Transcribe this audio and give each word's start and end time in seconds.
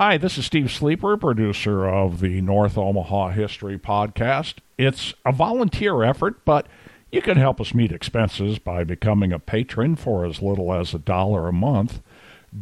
Hi, 0.00 0.16
this 0.16 0.38
is 0.38 0.46
Steve 0.46 0.70
Sleeper, 0.70 1.16
producer 1.16 1.88
of 1.88 2.20
the 2.20 2.40
North 2.40 2.78
Omaha 2.78 3.30
History 3.30 3.76
Podcast. 3.76 4.58
It's 4.78 5.12
a 5.26 5.32
volunteer 5.32 6.04
effort, 6.04 6.44
but 6.44 6.68
you 7.10 7.20
can 7.20 7.36
help 7.36 7.60
us 7.60 7.74
meet 7.74 7.90
expenses 7.90 8.60
by 8.60 8.84
becoming 8.84 9.32
a 9.32 9.40
patron 9.40 9.96
for 9.96 10.24
as 10.24 10.40
little 10.40 10.72
as 10.72 10.94
a 10.94 11.00
dollar 11.00 11.48
a 11.48 11.52
month. 11.52 12.00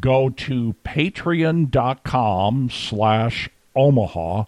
Go 0.01 0.31
to 0.31 0.77
patreon.com 0.83 2.71
slash 2.71 3.51
Omaha. 3.75 4.45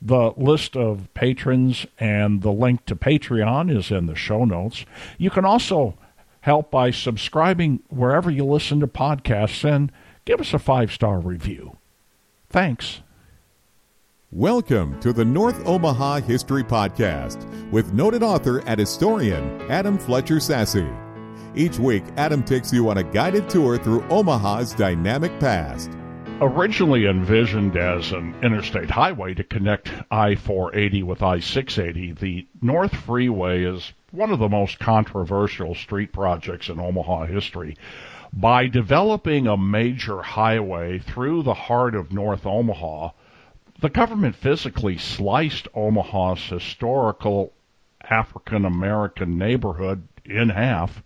The 0.00 0.32
list 0.38 0.78
of 0.78 1.12
patrons 1.12 1.84
and 1.98 2.40
the 2.40 2.52
link 2.52 2.86
to 2.86 2.96
Patreon 2.96 3.70
is 3.70 3.90
in 3.90 4.06
the 4.06 4.16
show 4.16 4.46
notes. 4.46 4.86
You 5.18 5.28
can 5.28 5.44
also 5.44 5.98
help 6.40 6.70
by 6.70 6.90
subscribing 6.90 7.80
wherever 7.90 8.30
you 8.30 8.46
listen 8.46 8.80
to 8.80 8.86
podcasts 8.86 9.62
and 9.62 9.92
give 10.24 10.40
us 10.40 10.54
a 10.54 10.58
five 10.58 10.90
star 10.90 11.20
review. 11.20 11.76
Thanks. 12.50 13.00
Welcome 14.32 14.98
to 15.00 15.12
the 15.12 15.24
North 15.24 15.64
Omaha 15.66 16.20
History 16.20 16.64
Podcast 16.64 17.70
with 17.70 17.92
noted 17.92 18.24
author 18.24 18.58
and 18.66 18.78
historian 18.78 19.60
Adam 19.70 19.96
Fletcher 19.96 20.36
Sasse. 20.36 20.96
Each 21.54 21.78
week, 21.78 22.02
Adam 22.16 22.42
takes 22.42 22.72
you 22.72 22.90
on 22.90 22.98
a 22.98 23.04
guided 23.04 23.48
tour 23.48 23.78
through 23.78 24.02
Omaha's 24.08 24.74
dynamic 24.74 25.38
past. 25.38 25.92
Originally 26.40 27.06
envisioned 27.06 27.76
as 27.76 28.10
an 28.10 28.34
interstate 28.42 28.90
highway 28.90 29.32
to 29.34 29.44
connect 29.44 29.92
I 30.10 30.34
480 30.34 31.04
with 31.04 31.22
I 31.22 31.38
680, 31.38 32.12
the 32.14 32.48
North 32.60 32.96
Freeway 32.96 33.62
is 33.62 33.92
one 34.10 34.32
of 34.32 34.40
the 34.40 34.48
most 34.48 34.80
controversial 34.80 35.76
street 35.76 36.12
projects 36.12 36.68
in 36.68 36.80
Omaha 36.80 37.26
history 37.26 37.76
by 38.32 38.66
developing 38.68 39.46
a 39.46 39.56
major 39.56 40.22
highway 40.22 40.98
through 40.98 41.42
the 41.42 41.54
heart 41.54 41.94
of 41.94 42.12
North 42.12 42.46
Omaha, 42.46 43.10
the 43.80 43.88
government 43.88 44.36
physically 44.36 44.98
sliced 44.98 45.66
Omaha's 45.74 46.42
historical 46.44 47.52
African 48.08 48.64
American 48.64 49.38
neighborhood 49.38 50.06
in 50.24 50.48
half, 50.48 51.02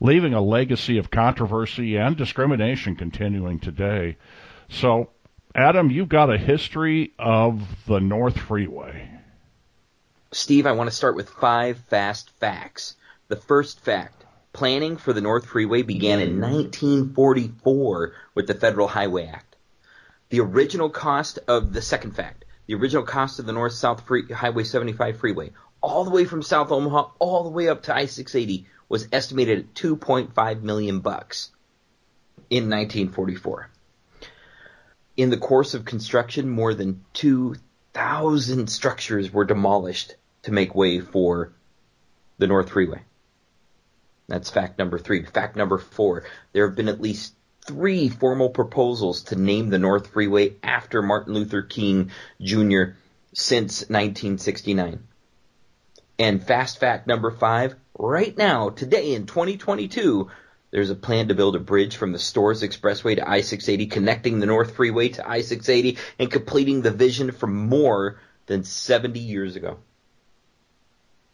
leaving 0.00 0.34
a 0.34 0.40
legacy 0.40 0.98
of 0.98 1.10
controversy 1.10 1.96
and 1.96 2.16
discrimination 2.16 2.96
continuing 2.96 3.58
today. 3.58 4.16
So, 4.68 5.10
Adam, 5.54 5.90
you've 5.90 6.08
got 6.08 6.32
a 6.32 6.38
history 6.38 7.12
of 7.18 7.86
the 7.86 8.00
North 8.00 8.38
Freeway. 8.38 9.08
Steve, 10.32 10.66
I 10.66 10.72
want 10.72 10.90
to 10.90 10.96
start 10.96 11.16
with 11.16 11.30
five 11.30 11.78
fast 11.88 12.30
facts. 12.38 12.96
The 13.28 13.36
first 13.36 13.80
fact 13.80 14.25
Planning 14.56 14.96
for 14.96 15.12
the 15.12 15.20
North 15.20 15.44
Freeway 15.44 15.82
began 15.82 16.18
in 16.18 16.40
1944 16.40 18.14
with 18.34 18.46
the 18.46 18.54
Federal 18.54 18.88
Highway 18.88 19.26
Act. 19.26 19.54
The 20.30 20.40
original 20.40 20.88
cost 20.88 21.38
of 21.46 21.74
the 21.74 21.82
second 21.82 22.12
fact, 22.12 22.46
the 22.66 22.74
original 22.76 23.02
cost 23.02 23.38
of 23.38 23.44
the 23.44 23.52
North 23.52 23.74
South 23.74 24.02
Highway 24.30 24.64
75 24.64 25.18
freeway, 25.18 25.50
all 25.82 26.04
the 26.04 26.10
way 26.10 26.24
from 26.24 26.40
South 26.40 26.72
Omaha 26.72 27.10
all 27.18 27.44
the 27.44 27.50
way 27.50 27.68
up 27.68 27.82
to 27.82 27.94
I-680 27.94 28.64
was 28.88 29.08
estimated 29.12 29.58
at 29.58 29.74
2.5 29.74 30.62
million 30.62 31.00
bucks 31.00 31.50
in 32.48 32.70
1944. 32.70 33.68
In 35.18 35.28
the 35.28 35.36
course 35.36 35.74
of 35.74 35.84
construction, 35.84 36.48
more 36.48 36.72
than 36.72 37.04
2,000 37.12 38.68
structures 38.68 39.30
were 39.30 39.44
demolished 39.44 40.14
to 40.44 40.50
make 40.50 40.74
way 40.74 41.00
for 41.00 41.52
the 42.38 42.46
North 42.46 42.70
Freeway. 42.70 43.02
That's 44.28 44.50
fact 44.50 44.78
number 44.78 44.98
three. 44.98 45.24
Fact 45.24 45.56
number 45.56 45.78
four, 45.78 46.24
there 46.52 46.66
have 46.66 46.76
been 46.76 46.88
at 46.88 47.00
least 47.00 47.34
three 47.66 48.08
formal 48.08 48.50
proposals 48.50 49.24
to 49.24 49.36
name 49.36 49.70
the 49.70 49.78
North 49.78 50.08
Freeway 50.08 50.56
after 50.62 51.02
Martin 51.02 51.34
Luther 51.34 51.62
King 51.62 52.10
Jr. 52.40 52.94
since 53.32 53.82
1969. 53.82 55.06
And 56.18 56.42
fast 56.42 56.80
fact 56.80 57.06
number 57.06 57.30
five, 57.30 57.74
right 57.98 58.36
now, 58.36 58.70
today 58.70 59.14
in 59.14 59.26
2022, 59.26 60.30
there's 60.70 60.90
a 60.90 60.94
plan 60.94 61.28
to 61.28 61.34
build 61.34 61.54
a 61.56 61.60
bridge 61.60 61.96
from 61.96 62.12
the 62.12 62.18
Storrs 62.18 62.62
Expressway 62.62 63.16
to 63.16 63.28
I-680, 63.28 63.90
connecting 63.90 64.40
the 64.40 64.46
North 64.46 64.74
Freeway 64.74 65.10
to 65.10 65.28
I-680 65.28 65.98
and 66.18 66.30
completing 66.30 66.82
the 66.82 66.90
vision 66.90 67.32
from 67.32 67.54
more 67.54 68.20
than 68.46 68.64
70 68.64 69.20
years 69.20 69.56
ago. 69.56 69.78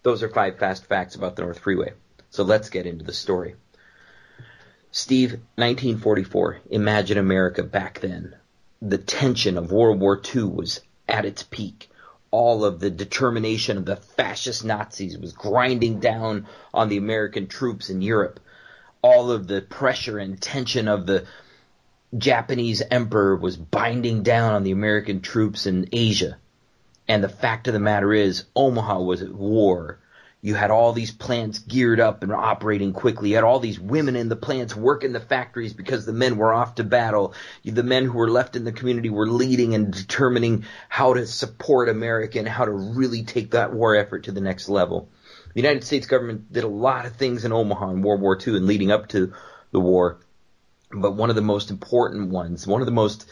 Those 0.02 0.22
are 0.22 0.28
five 0.28 0.58
fast 0.58 0.86
facts 0.86 1.14
about 1.14 1.36
the 1.36 1.42
North 1.42 1.60
Freeway. 1.60 1.92
So 2.32 2.44
let's 2.44 2.70
get 2.70 2.86
into 2.86 3.04
the 3.04 3.12
story. 3.12 3.56
Steve, 4.90 5.32
1944, 5.56 6.60
imagine 6.70 7.18
America 7.18 7.62
back 7.62 8.00
then. 8.00 8.34
The 8.80 8.96
tension 8.96 9.58
of 9.58 9.70
World 9.70 10.00
War 10.00 10.18
II 10.34 10.44
was 10.44 10.80
at 11.06 11.26
its 11.26 11.42
peak. 11.42 11.90
All 12.30 12.64
of 12.64 12.80
the 12.80 12.88
determination 12.88 13.76
of 13.76 13.84
the 13.84 13.96
fascist 13.96 14.64
Nazis 14.64 15.18
was 15.18 15.34
grinding 15.34 16.00
down 16.00 16.46
on 16.72 16.88
the 16.88 16.96
American 16.96 17.48
troops 17.48 17.90
in 17.90 18.00
Europe. 18.00 18.40
All 19.02 19.30
of 19.30 19.46
the 19.46 19.60
pressure 19.60 20.18
and 20.18 20.40
tension 20.40 20.88
of 20.88 21.04
the 21.04 21.26
Japanese 22.16 22.80
emperor 22.90 23.36
was 23.36 23.58
binding 23.58 24.22
down 24.22 24.54
on 24.54 24.62
the 24.62 24.72
American 24.72 25.20
troops 25.20 25.66
in 25.66 25.86
Asia. 25.92 26.38
And 27.06 27.22
the 27.22 27.28
fact 27.28 27.68
of 27.68 27.74
the 27.74 27.78
matter 27.78 28.10
is, 28.10 28.44
Omaha 28.56 29.00
was 29.00 29.20
at 29.20 29.34
war 29.34 29.98
you 30.44 30.56
had 30.56 30.72
all 30.72 30.92
these 30.92 31.12
plants 31.12 31.60
geared 31.60 32.00
up 32.00 32.24
and 32.24 32.32
operating 32.32 32.92
quickly. 32.92 33.30
You 33.30 33.36
had 33.36 33.44
all 33.44 33.60
these 33.60 33.78
women 33.78 34.16
in 34.16 34.28
the 34.28 34.34
plants 34.34 34.74
working 34.74 35.12
the 35.12 35.20
factories 35.20 35.72
because 35.72 36.04
the 36.04 36.12
men 36.12 36.36
were 36.36 36.52
off 36.52 36.74
to 36.74 36.84
battle. 36.84 37.34
The 37.64 37.84
men 37.84 38.06
who 38.06 38.18
were 38.18 38.28
left 38.28 38.56
in 38.56 38.64
the 38.64 38.72
community 38.72 39.08
were 39.08 39.28
leading 39.28 39.76
and 39.76 39.92
determining 39.92 40.64
how 40.88 41.14
to 41.14 41.28
support 41.28 41.88
America 41.88 42.40
and 42.40 42.48
how 42.48 42.64
to 42.64 42.72
really 42.72 43.22
take 43.22 43.52
that 43.52 43.72
war 43.72 43.94
effort 43.94 44.24
to 44.24 44.32
the 44.32 44.40
next 44.40 44.68
level. 44.68 45.08
The 45.54 45.60
United 45.60 45.84
States 45.84 46.08
government 46.08 46.52
did 46.52 46.64
a 46.64 46.68
lot 46.68 47.06
of 47.06 47.14
things 47.14 47.44
in 47.44 47.52
Omaha 47.52 47.90
in 47.90 48.02
World 48.02 48.20
War 48.20 48.36
II 48.36 48.56
and 48.56 48.66
leading 48.66 48.90
up 48.90 49.08
to 49.10 49.32
the 49.70 49.80
war. 49.80 50.18
But 50.90 51.14
one 51.14 51.30
of 51.30 51.36
the 51.36 51.42
most 51.42 51.70
important 51.70 52.30
ones, 52.30 52.66
one 52.66 52.82
of 52.82 52.86
the 52.86 52.92
most 52.92 53.30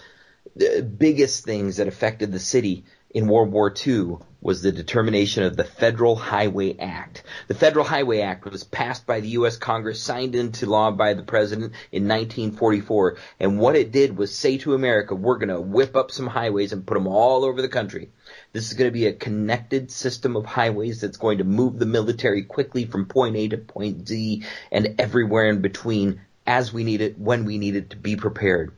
uh, 0.61 0.83
biggest 0.83 1.45
things 1.45 1.79
that 1.79 1.89
affected 1.89 2.31
the 2.31 2.39
city 2.39 2.85
in 3.13 3.27
World 3.27 3.51
War 3.51 3.75
II 3.87 4.19
was 4.41 4.63
the 4.63 4.73
determination 4.73 5.43
of 5.43 5.57
the 5.57 5.65
Federal 5.65 6.17
Highway 6.17 6.77
Act. 6.79 7.25
The 7.49 7.55
Federal 7.55 7.85
Highway 7.85 8.21
Act 8.21 8.45
was 8.47 8.65
passed 8.65 9.05
by 9.05 9.21
the 9.21 9.29
U.S. 9.31 9.57
Congress, 9.57 10.01
signed 10.01 10.35
into 10.35 10.67
law 10.67 10.91
by 10.93 11.15
the 11.15 11.23
President 11.23 11.75
in 11.93 12.05
1944, 12.05 13.19
and 13.39 13.59
what 13.59 13.77
it 13.77 13.93
did 13.93 14.17
was 14.17 14.35
say 14.35 14.59
to 14.59 14.75
America, 14.75 15.15
we're 15.15 15.39
going 15.39 15.49
to 15.49 15.61
whip 15.61 15.97
up 15.97 16.11
some 16.11 16.27
highways 16.27 16.73
and 16.73 16.87
put 16.87 16.95
them 16.95 17.09
all 17.09 17.45
over 17.45 17.61
the 17.61 17.69
country. 17.69 18.11
This 18.53 18.69
is 18.69 18.75
going 18.75 18.89
to 18.89 18.99
be 18.99 19.07
a 19.07 19.13
connected 19.13 19.91
system 19.91 20.37
of 20.37 20.47
highways 20.47 21.01
that's 21.01 21.19
going 21.19 21.39
to 21.39 21.45
move 21.45 21.79
the 21.79 21.87
military 21.87 22.43
quickly 22.43 22.87
from 22.87 23.07
point 23.07 23.37
A 23.37 23.49
to 23.49 23.59
point 23.59 24.09
Z 24.09 24.45
and 24.71 24.95
everywhere 24.99 25.51
in 25.51 25.61
between 25.61 26.21
as 26.47 26.73
we 26.73 26.85
need 26.85 27.01
it, 27.01 27.19
when 27.19 27.45
we 27.45 27.59
need 27.59 27.77
it 27.77 27.91
to 27.91 27.97
be 27.97 28.17
prepared. 28.17 28.73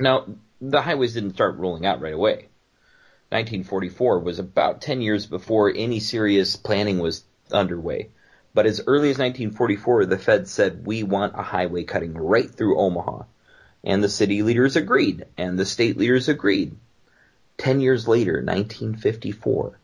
Now, 0.00 0.26
the 0.60 0.82
highways 0.82 1.14
didn't 1.14 1.34
start 1.34 1.58
rolling 1.58 1.86
out 1.86 2.00
right 2.00 2.14
away 2.14 2.48
1944 3.34 4.20
was 4.20 4.38
about 4.38 4.80
10 4.80 5.00
years 5.00 5.26
before 5.26 5.72
any 5.74 5.98
serious 5.98 6.54
planning 6.54 7.00
was 7.00 7.24
underway. 7.50 8.10
But 8.54 8.64
as 8.64 8.80
early 8.86 9.10
as 9.10 9.18
1944, 9.18 10.06
the 10.06 10.18
Fed 10.18 10.46
said, 10.46 10.86
we 10.86 11.02
want 11.02 11.34
a 11.36 11.42
highway 11.42 11.82
cutting 11.82 12.14
right 12.14 12.48
through 12.48 12.78
Omaha. 12.78 13.24
And 13.82 14.04
the 14.04 14.08
city 14.08 14.42
leaders 14.42 14.76
agreed, 14.76 15.24
and 15.36 15.58
the 15.58 15.66
state 15.66 15.96
leaders 15.96 16.28
agreed. 16.28 16.76
Ten 17.58 17.80
years 17.80 18.06
later, 18.06 18.34
1954, 18.34 19.80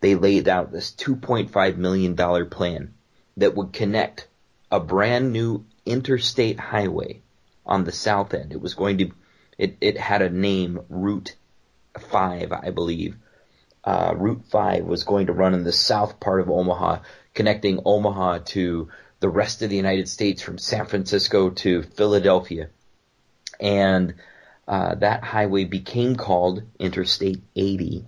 they 0.00 0.14
laid 0.14 0.46
out 0.46 0.70
this 0.70 0.90
$2.5 0.90 1.76
million 1.78 2.14
plan 2.50 2.92
that 3.38 3.56
would 3.56 3.72
connect 3.72 4.28
a 4.70 4.78
brand 4.78 5.32
new 5.32 5.64
interstate 5.86 6.60
highway 6.60 7.22
on 7.64 7.84
the 7.84 7.92
south 7.92 8.34
end. 8.34 8.52
It 8.52 8.60
was 8.60 8.74
going 8.74 8.98
to, 8.98 9.10
it, 9.56 9.78
it 9.80 9.96
had 9.96 10.20
a 10.20 10.28
name, 10.28 10.80
Route 10.90 11.34
5, 11.98 12.52
I 12.52 12.70
believe. 12.70 13.16
Uh, 13.84 14.14
Route 14.16 14.44
5 14.50 14.84
was 14.84 15.04
going 15.04 15.26
to 15.26 15.32
run 15.32 15.54
in 15.54 15.64
the 15.64 15.72
south 15.72 16.18
part 16.20 16.40
of 16.40 16.50
Omaha, 16.50 17.00
connecting 17.34 17.80
Omaha 17.84 18.38
to 18.46 18.88
the 19.20 19.28
rest 19.28 19.62
of 19.62 19.70
the 19.70 19.76
United 19.76 20.08
States 20.08 20.42
from 20.42 20.58
San 20.58 20.86
Francisco 20.86 21.50
to 21.50 21.82
Philadelphia. 21.82 22.68
And 23.60 24.14
uh, 24.66 24.94
that 24.96 25.22
highway 25.22 25.64
became 25.64 26.16
called 26.16 26.62
Interstate 26.78 27.42
80. 27.54 28.06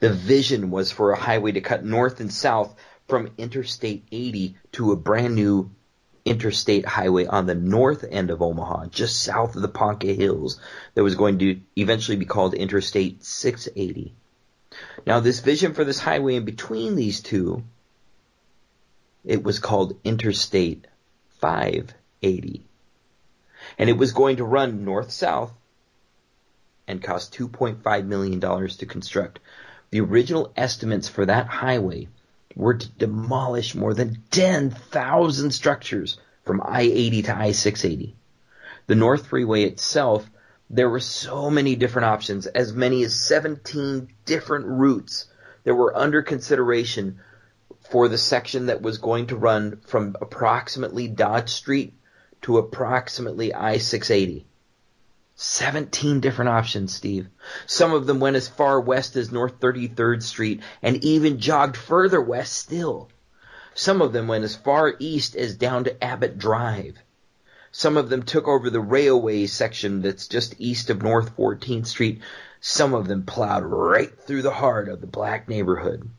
The 0.00 0.12
vision 0.12 0.70
was 0.70 0.90
for 0.90 1.12
a 1.12 1.18
highway 1.18 1.52
to 1.52 1.60
cut 1.60 1.84
north 1.84 2.20
and 2.20 2.32
south 2.32 2.74
from 3.06 3.30
Interstate 3.38 4.04
80 4.10 4.56
to 4.72 4.92
a 4.92 4.96
brand 4.96 5.34
new 5.34 5.70
interstate 6.28 6.86
highway 6.86 7.26
on 7.26 7.46
the 7.46 7.54
north 7.54 8.04
end 8.08 8.30
of 8.30 8.42
Omaha, 8.42 8.86
just 8.86 9.22
south 9.22 9.56
of 9.56 9.62
the 9.62 9.68
Ponca 9.68 10.12
Hills, 10.12 10.60
that 10.94 11.02
was 11.02 11.14
going 11.14 11.38
to 11.38 11.60
eventually 11.76 12.16
be 12.16 12.26
called 12.26 12.54
Interstate 12.54 13.24
680. 13.24 14.14
Now, 15.06 15.20
this 15.20 15.40
vision 15.40 15.74
for 15.74 15.84
this 15.84 15.98
highway 15.98 16.36
in 16.36 16.44
between 16.44 16.94
these 16.94 17.20
two, 17.20 17.64
it 19.24 19.42
was 19.42 19.58
called 19.58 19.98
Interstate 20.04 20.86
580. 21.40 22.64
And 23.78 23.90
it 23.90 23.96
was 23.96 24.12
going 24.12 24.36
to 24.36 24.44
run 24.44 24.84
north-south 24.84 25.52
and 26.86 27.02
cost 27.02 27.34
$2.5 27.34 28.06
million 28.06 28.40
to 28.40 28.86
construct. 28.86 29.40
The 29.90 30.00
original 30.00 30.52
estimates 30.56 31.08
for 31.08 31.26
that 31.26 31.46
highway 31.46 32.08
were 32.58 32.74
to 32.74 32.88
demolish 32.98 33.76
more 33.76 33.94
than 33.94 34.22
10,000 34.32 35.52
structures 35.52 36.18
from 36.44 36.60
I-80 36.60 37.24
to 37.26 37.36
I-680. 37.36 38.14
The 38.88 38.94
North 38.96 39.28
Freeway 39.28 39.62
itself, 39.62 40.28
there 40.68 40.90
were 40.90 41.00
so 41.00 41.50
many 41.50 41.76
different 41.76 42.06
options, 42.06 42.46
as 42.48 42.72
many 42.72 43.04
as 43.04 43.14
17 43.14 44.08
different 44.24 44.66
routes 44.66 45.26
that 45.62 45.74
were 45.74 45.96
under 45.96 46.20
consideration 46.20 47.20
for 47.90 48.08
the 48.08 48.18
section 48.18 48.66
that 48.66 48.82
was 48.82 48.98
going 48.98 49.28
to 49.28 49.36
run 49.36 49.80
from 49.86 50.16
approximately 50.20 51.06
Dodge 51.06 51.50
Street 51.50 51.94
to 52.42 52.58
approximately 52.58 53.54
I-680. 53.54 54.44
17 55.40 56.18
different 56.18 56.48
options, 56.48 56.92
Steve. 56.92 57.28
Some 57.64 57.92
of 57.94 58.06
them 58.08 58.18
went 58.18 58.34
as 58.34 58.48
far 58.48 58.80
west 58.80 59.14
as 59.14 59.30
North 59.30 59.60
33rd 59.60 60.20
Street 60.24 60.60
and 60.82 61.04
even 61.04 61.38
jogged 61.38 61.76
further 61.76 62.20
west 62.20 62.54
still. 62.54 63.08
Some 63.72 64.02
of 64.02 64.12
them 64.12 64.26
went 64.26 64.42
as 64.42 64.56
far 64.56 64.96
east 64.98 65.36
as 65.36 65.54
down 65.54 65.84
to 65.84 66.04
Abbott 66.04 66.38
Drive. 66.38 66.96
Some 67.70 67.96
of 67.96 68.08
them 68.08 68.24
took 68.24 68.48
over 68.48 68.68
the 68.68 68.80
railway 68.80 69.46
section 69.46 70.02
that's 70.02 70.26
just 70.26 70.56
east 70.58 70.90
of 70.90 71.02
North 71.02 71.36
14th 71.36 71.86
Street. 71.86 72.20
Some 72.60 72.92
of 72.92 73.06
them 73.06 73.22
plowed 73.22 73.62
right 73.62 74.10
through 74.22 74.42
the 74.42 74.50
heart 74.50 74.88
of 74.88 75.00
the 75.00 75.06
black 75.06 75.48
neighborhood. 75.48 76.10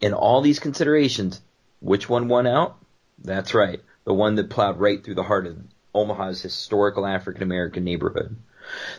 In 0.00 0.12
all 0.12 0.40
these 0.40 0.58
considerations, 0.58 1.40
which 1.78 2.08
one 2.08 2.26
won 2.26 2.48
out? 2.48 2.78
That's 3.22 3.54
right, 3.54 3.80
the 4.02 4.12
one 4.12 4.34
that 4.34 4.50
plowed 4.50 4.80
right 4.80 5.04
through 5.04 5.14
the 5.14 5.22
heart 5.22 5.46
of 5.46 5.56
Omaha's 5.98 6.40
historical 6.40 7.06
African 7.06 7.42
American 7.42 7.84
neighborhood. 7.84 8.36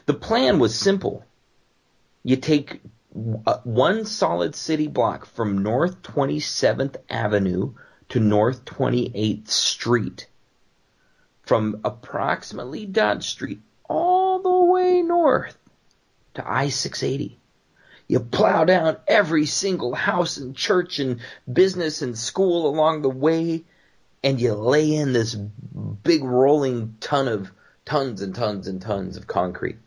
The 0.05 0.13
plan 0.13 0.59
was 0.59 0.75
simple. 0.75 1.25
You 2.23 2.35
take 2.35 2.81
uh, 3.45 3.57
one 3.63 4.05
solid 4.05 4.55
city 4.55 4.87
block 4.87 5.25
from 5.25 5.63
North 5.63 6.01
27th 6.03 6.97
Avenue 7.09 7.73
to 8.09 8.19
North 8.19 8.65
28th 8.65 9.47
Street, 9.47 10.27
from 11.43 11.81
approximately 11.83 12.85
Dodge 12.85 13.29
Street 13.29 13.59
all 13.87 14.39
the 14.41 14.71
way 14.71 15.01
north 15.01 15.57
to 16.35 16.47
I-680. 16.47 17.35
You 18.07 18.19
plow 18.19 18.63
down 18.63 18.97
every 19.07 19.45
single 19.45 19.93
house 19.93 20.37
and 20.37 20.55
church 20.55 20.99
and 20.99 21.19
business 21.51 22.01
and 22.01 22.17
school 22.17 22.67
along 22.67 23.01
the 23.01 23.09
way 23.09 23.65
and 24.23 24.39
you 24.39 24.53
lay 24.53 24.93
in 24.93 25.13
this 25.13 25.35
big 25.35 26.23
rolling 26.23 26.95
ton 26.99 27.27
of 27.27 27.51
tons 27.85 28.21
and 28.21 28.35
tons 28.35 28.67
and 28.67 28.81
tons 28.81 29.17
of 29.17 29.27
concrete. 29.27 29.77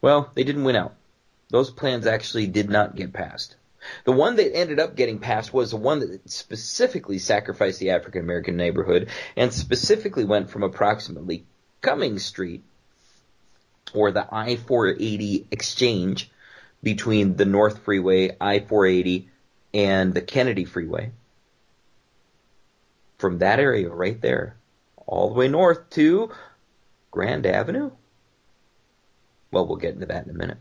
Well, 0.00 0.30
they 0.34 0.44
didn't 0.44 0.64
win 0.64 0.76
out. 0.76 0.94
Those 1.50 1.70
plans 1.70 2.06
actually 2.06 2.46
did 2.46 2.70
not 2.70 2.96
get 2.96 3.12
passed. 3.12 3.56
The 4.04 4.12
one 4.12 4.36
that 4.36 4.54
ended 4.54 4.78
up 4.78 4.94
getting 4.94 5.18
passed 5.18 5.52
was 5.54 5.70
the 5.70 5.76
one 5.76 6.00
that 6.00 6.30
specifically 6.30 7.18
sacrificed 7.18 7.80
the 7.80 7.90
African 7.90 8.22
American 8.22 8.56
neighborhood 8.56 9.08
and 9.36 9.52
specifically 9.52 10.24
went 10.24 10.50
from 10.50 10.62
approximately 10.62 11.44
Cummings 11.80 12.24
Street 12.24 12.62
or 13.94 14.10
the 14.10 14.26
I-480 14.30 15.46
exchange 15.50 16.30
between 16.82 17.36
the 17.36 17.44
North 17.44 17.78
Freeway, 17.80 18.36
I-480, 18.40 19.26
and 19.72 20.14
the 20.14 20.22
Kennedy 20.22 20.64
Freeway 20.64 21.12
from 23.20 23.38
that 23.38 23.60
area 23.60 23.90
right 23.90 24.20
there 24.20 24.56
all 25.06 25.28
the 25.28 25.34
way 25.34 25.48
north 25.48 25.90
to 25.90 26.30
Grand 27.10 27.46
Avenue? 27.46 27.90
Well, 29.50 29.66
we'll 29.66 29.76
get 29.76 29.94
into 29.94 30.06
that 30.06 30.24
in 30.24 30.30
a 30.30 30.38
minute. 30.38 30.58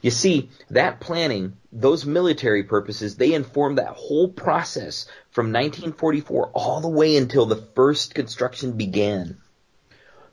You 0.00 0.10
see, 0.10 0.50
that 0.70 1.00
planning, 1.00 1.56
those 1.72 2.06
military 2.06 2.64
purposes, 2.64 3.16
they 3.16 3.34
informed 3.34 3.78
that 3.78 3.96
whole 3.96 4.28
process 4.28 5.06
from 5.30 5.46
1944 5.46 6.50
all 6.54 6.80
the 6.80 6.88
way 6.88 7.16
until 7.16 7.46
the 7.46 7.56
first 7.74 8.14
construction 8.14 8.72
began. 8.72 9.38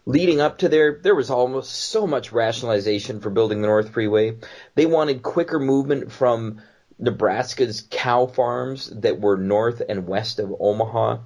Leading 0.05 0.41
up 0.41 0.59
to 0.59 0.69
there, 0.69 0.99
there 1.01 1.15
was 1.15 1.29
almost 1.29 1.71
so 1.71 2.05
much 2.05 2.31
rationalization 2.31 3.21
for 3.21 3.29
building 3.29 3.61
the 3.61 3.67
North 3.67 3.89
Freeway. 3.89 4.37
They 4.75 4.85
wanted 4.85 5.23
quicker 5.23 5.59
movement 5.59 6.11
from 6.11 6.61
Nebraska's 6.99 7.87
cow 7.89 8.27
farms 8.27 8.89
that 9.01 9.19
were 9.19 9.37
north 9.37 9.81
and 9.87 10.07
west 10.07 10.39
of 10.39 10.53
Omaha 10.59 11.19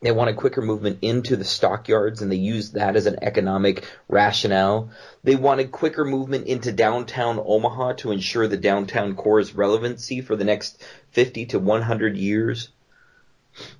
they 0.00 0.12
wanted 0.12 0.36
quicker 0.36 0.62
movement 0.62 0.98
into 1.02 1.34
the 1.34 1.44
stockyards 1.44 2.22
and 2.22 2.30
they 2.30 2.36
used 2.36 2.74
that 2.74 2.94
as 2.94 3.06
an 3.06 3.18
economic 3.20 3.84
rationale. 4.08 4.90
They 5.24 5.34
wanted 5.34 5.72
quicker 5.72 6.04
movement 6.04 6.46
into 6.46 6.70
downtown 6.70 7.42
Omaha 7.44 7.94
to 7.94 8.12
ensure 8.12 8.46
the 8.46 8.56
downtown 8.56 9.16
core's 9.16 9.56
relevancy 9.56 10.20
for 10.20 10.36
the 10.36 10.44
next 10.44 10.80
50 11.10 11.46
to 11.46 11.58
100 11.58 12.16
years. 12.16 12.68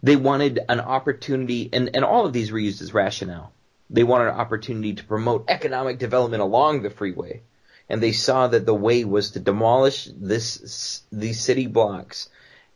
They 0.02 0.16
wanted 0.16 0.58
an 0.68 0.80
opportunity, 0.80 1.70
and, 1.72 1.90
and 1.94 2.04
all 2.04 2.26
of 2.26 2.32
these 2.32 2.50
were 2.50 2.58
used 2.58 2.82
as 2.82 2.92
rationale. 2.92 3.52
They 3.88 4.02
wanted 4.02 4.28
an 4.28 4.40
opportunity 4.40 4.94
to 4.94 5.04
promote 5.04 5.44
economic 5.46 6.00
development 6.00 6.42
along 6.42 6.82
the 6.82 6.90
freeway. 6.90 7.42
And 7.88 8.02
they 8.02 8.12
saw 8.12 8.48
that 8.48 8.66
the 8.66 8.74
way 8.74 9.04
was 9.04 9.30
to 9.30 9.40
demolish 9.40 10.08
this, 10.12 11.02
these 11.12 11.40
city 11.40 11.68
blocks 11.68 12.28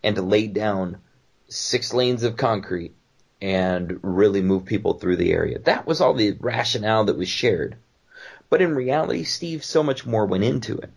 and 0.04 0.14
to 0.14 0.22
lay 0.22 0.46
down 0.46 0.98
six 1.48 1.92
lanes 1.92 2.22
of 2.22 2.36
concrete 2.36 2.94
and 3.42 3.98
really 4.02 4.40
move 4.40 4.64
people 4.64 4.94
through 4.94 5.16
the 5.16 5.32
area. 5.32 5.58
That 5.58 5.84
was 5.84 6.00
all 6.00 6.14
the 6.14 6.36
rationale 6.38 7.04
that 7.06 7.18
was 7.18 7.28
shared. 7.28 7.76
But 8.48 8.62
in 8.62 8.76
reality, 8.76 9.24
Steve, 9.24 9.64
so 9.64 9.82
much 9.82 10.06
more 10.06 10.24
went 10.26 10.44
into 10.44 10.78
it. 10.78 10.90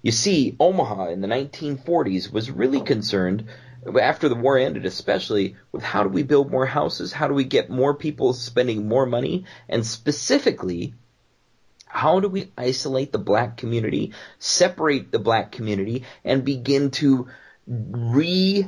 You 0.00 0.10
see, 0.10 0.56
Omaha 0.58 1.10
in 1.10 1.20
the 1.20 1.28
1940s 1.28 2.32
was 2.32 2.50
really 2.50 2.80
concerned, 2.80 3.48
after 4.00 4.28
the 4.30 4.34
war 4.34 4.56
ended 4.56 4.86
especially, 4.86 5.56
with 5.70 5.82
how 5.82 6.02
do 6.02 6.08
we 6.08 6.22
build 6.22 6.50
more 6.50 6.64
houses? 6.64 7.12
How 7.12 7.28
do 7.28 7.34
we 7.34 7.44
get 7.44 7.68
more 7.68 7.94
people 7.94 8.32
spending 8.32 8.88
more 8.88 9.04
money? 9.04 9.44
And 9.68 9.84
specifically, 9.84 10.94
how 11.84 12.20
do 12.20 12.28
we 12.28 12.52
isolate 12.56 13.12
the 13.12 13.18
black 13.18 13.58
community, 13.58 14.12
separate 14.38 15.12
the 15.12 15.18
black 15.18 15.52
community, 15.52 16.04
and 16.24 16.42
begin 16.42 16.90
to 16.92 17.28
re 17.66 18.66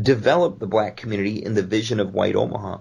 developed 0.00 0.58
the 0.58 0.66
black 0.66 0.96
community 0.96 1.44
in 1.44 1.54
the 1.54 1.62
vision 1.62 2.00
of 2.00 2.14
white 2.14 2.34
Omaha. 2.34 2.78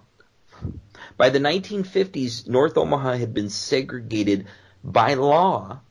By 1.18 1.30
the 1.30 1.40
1950s, 1.40 2.48
North 2.48 2.78
Omaha 2.78 3.14
had 3.14 3.34
been 3.34 3.50
segregated 3.50 4.48
by 4.84 5.16
law 5.16 5.82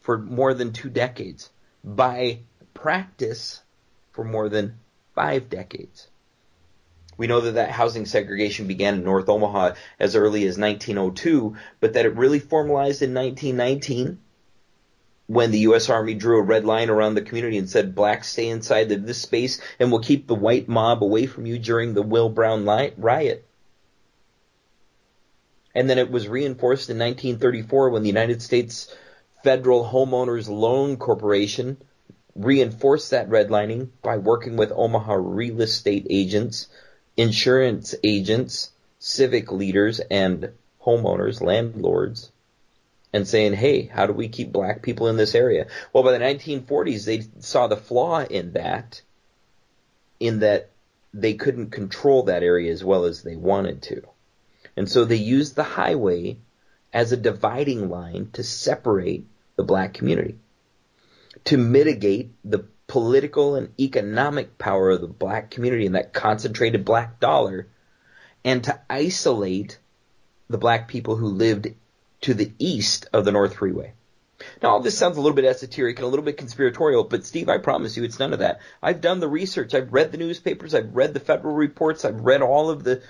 for 0.00 0.18
more 0.18 0.54
than 0.54 0.72
two 0.72 0.90
decades, 0.90 1.50
by 1.82 2.40
practice 2.74 3.62
for 4.12 4.24
more 4.24 4.48
than 4.48 4.78
five 5.14 5.48
decades. 5.48 6.08
We 7.16 7.26
know 7.26 7.40
that 7.42 7.52
that 7.52 7.70
housing 7.70 8.06
segregation 8.06 8.66
began 8.66 8.94
in 8.94 9.04
North 9.04 9.28
Omaha 9.28 9.74
as 9.98 10.16
early 10.16 10.46
as 10.46 10.56
1902, 10.56 11.56
but 11.80 11.94
that 11.94 12.06
it 12.06 12.16
really 12.16 12.38
formalized 12.38 13.02
in 13.02 13.12
1919 13.12 14.18
when 15.30 15.52
the 15.52 15.60
U.S. 15.60 15.88
Army 15.88 16.14
drew 16.14 16.40
a 16.40 16.42
red 16.42 16.64
line 16.64 16.90
around 16.90 17.14
the 17.14 17.22
community 17.22 17.56
and 17.56 17.70
said, 17.70 17.94
blacks 17.94 18.30
stay 18.30 18.48
inside 18.48 18.88
the, 18.88 18.96
this 18.96 19.22
space 19.22 19.60
and 19.78 19.92
we'll 19.92 20.02
keep 20.02 20.26
the 20.26 20.34
white 20.34 20.68
mob 20.68 21.04
away 21.04 21.24
from 21.26 21.46
you 21.46 21.56
during 21.56 21.94
the 21.94 22.02
Will 22.02 22.28
Brown 22.28 22.64
riot. 22.64 23.46
And 25.72 25.88
then 25.88 25.98
it 25.98 26.10
was 26.10 26.26
reinforced 26.26 26.90
in 26.90 26.98
1934 26.98 27.90
when 27.90 28.02
the 28.02 28.08
United 28.08 28.42
States 28.42 28.92
Federal 29.44 29.84
Homeowners 29.84 30.48
Loan 30.48 30.96
Corporation 30.96 31.76
reinforced 32.34 33.12
that 33.12 33.30
redlining 33.30 33.90
by 34.02 34.16
working 34.16 34.56
with 34.56 34.72
Omaha 34.74 35.14
real 35.14 35.60
estate 35.60 36.08
agents, 36.10 36.66
insurance 37.16 37.94
agents, 38.02 38.72
civic 38.98 39.52
leaders, 39.52 40.00
and 40.10 40.50
homeowners, 40.84 41.40
landlords 41.40 42.32
and 43.12 43.26
saying, 43.26 43.54
hey, 43.54 43.86
how 43.86 44.06
do 44.06 44.12
we 44.12 44.28
keep 44.28 44.52
black 44.52 44.82
people 44.82 45.08
in 45.08 45.16
this 45.16 45.34
area? 45.34 45.66
Well, 45.92 46.04
by 46.04 46.12
the 46.12 46.24
1940s, 46.24 47.04
they 47.04 47.22
saw 47.40 47.66
the 47.66 47.76
flaw 47.76 48.20
in 48.20 48.52
that, 48.52 49.02
in 50.20 50.40
that 50.40 50.70
they 51.12 51.34
couldn't 51.34 51.70
control 51.70 52.24
that 52.24 52.42
area 52.42 52.72
as 52.72 52.84
well 52.84 53.04
as 53.04 53.22
they 53.22 53.36
wanted 53.36 53.82
to. 53.82 54.02
And 54.76 54.88
so 54.88 55.04
they 55.04 55.16
used 55.16 55.56
the 55.56 55.64
highway 55.64 56.38
as 56.92 57.12
a 57.12 57.16
dividing 57.16 57.88
line 57.88 58.30
to 58.34 58.42
separate 58.42 59.26
the 59.56 59.64
black 59.64 59.94
community, 59.94 60.38
to 61.44 61.56
mitigate 61.56 62.32
the 62.44 62.64
political 62.86 63.56
and 63.56 63.72
economic 63.78 64.58
power 64.58 64.90
of 64.90 65.00
the 65.00 65.06
black 65.06 65.50
community 65.50 65.86
and 65.86 65.94
that 65.94 66.12
concentrated 66.12 66.84
black 66.84 67.20
dollar, 67.20 67.68
and 68.44 68.64
to 68.64 68.80
isolate 68.88 69.78
the 70.48 70.58
black 70.58 70.88
people 70.88 71.16
who 71.16 71.28
lived 71.28 71.68
to 72.22 72.34
the 72.34 72.52
east 72.58 73.06
of 73.12 73.24
the 73.24 73.32
North 73.32 73.54
Freeway. 73.54 73.92
Now, 74.62 74.70
all 74.70 74.80
this 74.80 74.96
sounds 74.96 75.16
a 75.16 75.20
little 75.20 75.36
bit 75.36 75.44
esoteric 75.44 75.98
and 75.98 76.06
a 76.06 76.08
little 76.08 76.24
bit 76.24 76.38
conspiratorial, 76.38 77.04
but 77.04 77.26
Steve, 77.26 77.48
I 77.48 77.58
promise 77.58 77.96
you 77.96 78.04
it's 78.04 78.18
none 78.18 78.32
of 78.32 78.38
that. 78.38 78.60
I've 78.82 79.00
done 79.00 79.20
the 79.20 79.28
research. 79.28 79.74
I've 79.74 79.92
read 79.92 80.12
the 80.12 80.18
newspapers. 80.18 80.74
I've 80.74 80.94
read 80.94 81.12
the 81.12 81.20
federal 81.20 81.54
reports. 81.54 82.04
I've 82.04 82.22
read 82.22 82.40
all 82.40 82.70
of 82.70 82.82
the 82.82 83.02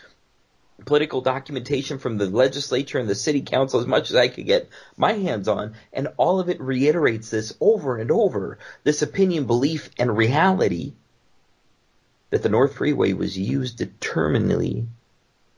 political 0.85 1.21
documentation 1.21 1.99
from 1.99 2.19
the 2.19 2.27
legislature 2.27 2.99
and 2.99 3.09
the 3.09 3.15
city 3.15 3.43
council 3.43 3.81
as 3.81 3.87
much 3.87 4.11
as 4.11 4.17
I 4.17 4.29
could 4.29 4.47
get 4.47 4.69
my 4.97 5.13
hands 5.13 5.47
on, 5.47 5.75
and 5.93 6.09
all 6.17 6.41
of 6.41 6.49
it 6.49 6.61
reiterates 6.61 7.31
this 7.31 7.55
over 7.61 7.99
and 7.99 8.11
over 8.11 8.59
this 8.83 9.03
opinion, 9.03 9.47
belief, 9.47 9.91
and 9.99 10.17
reality 10.17 10.95
that 12.31 12.43
the 12.43 12.49
North 12.49 12.77
Freeway 12.77 13.13
was 13.13 13.37
used 13.37 13.77
determinedly 13.77 14.87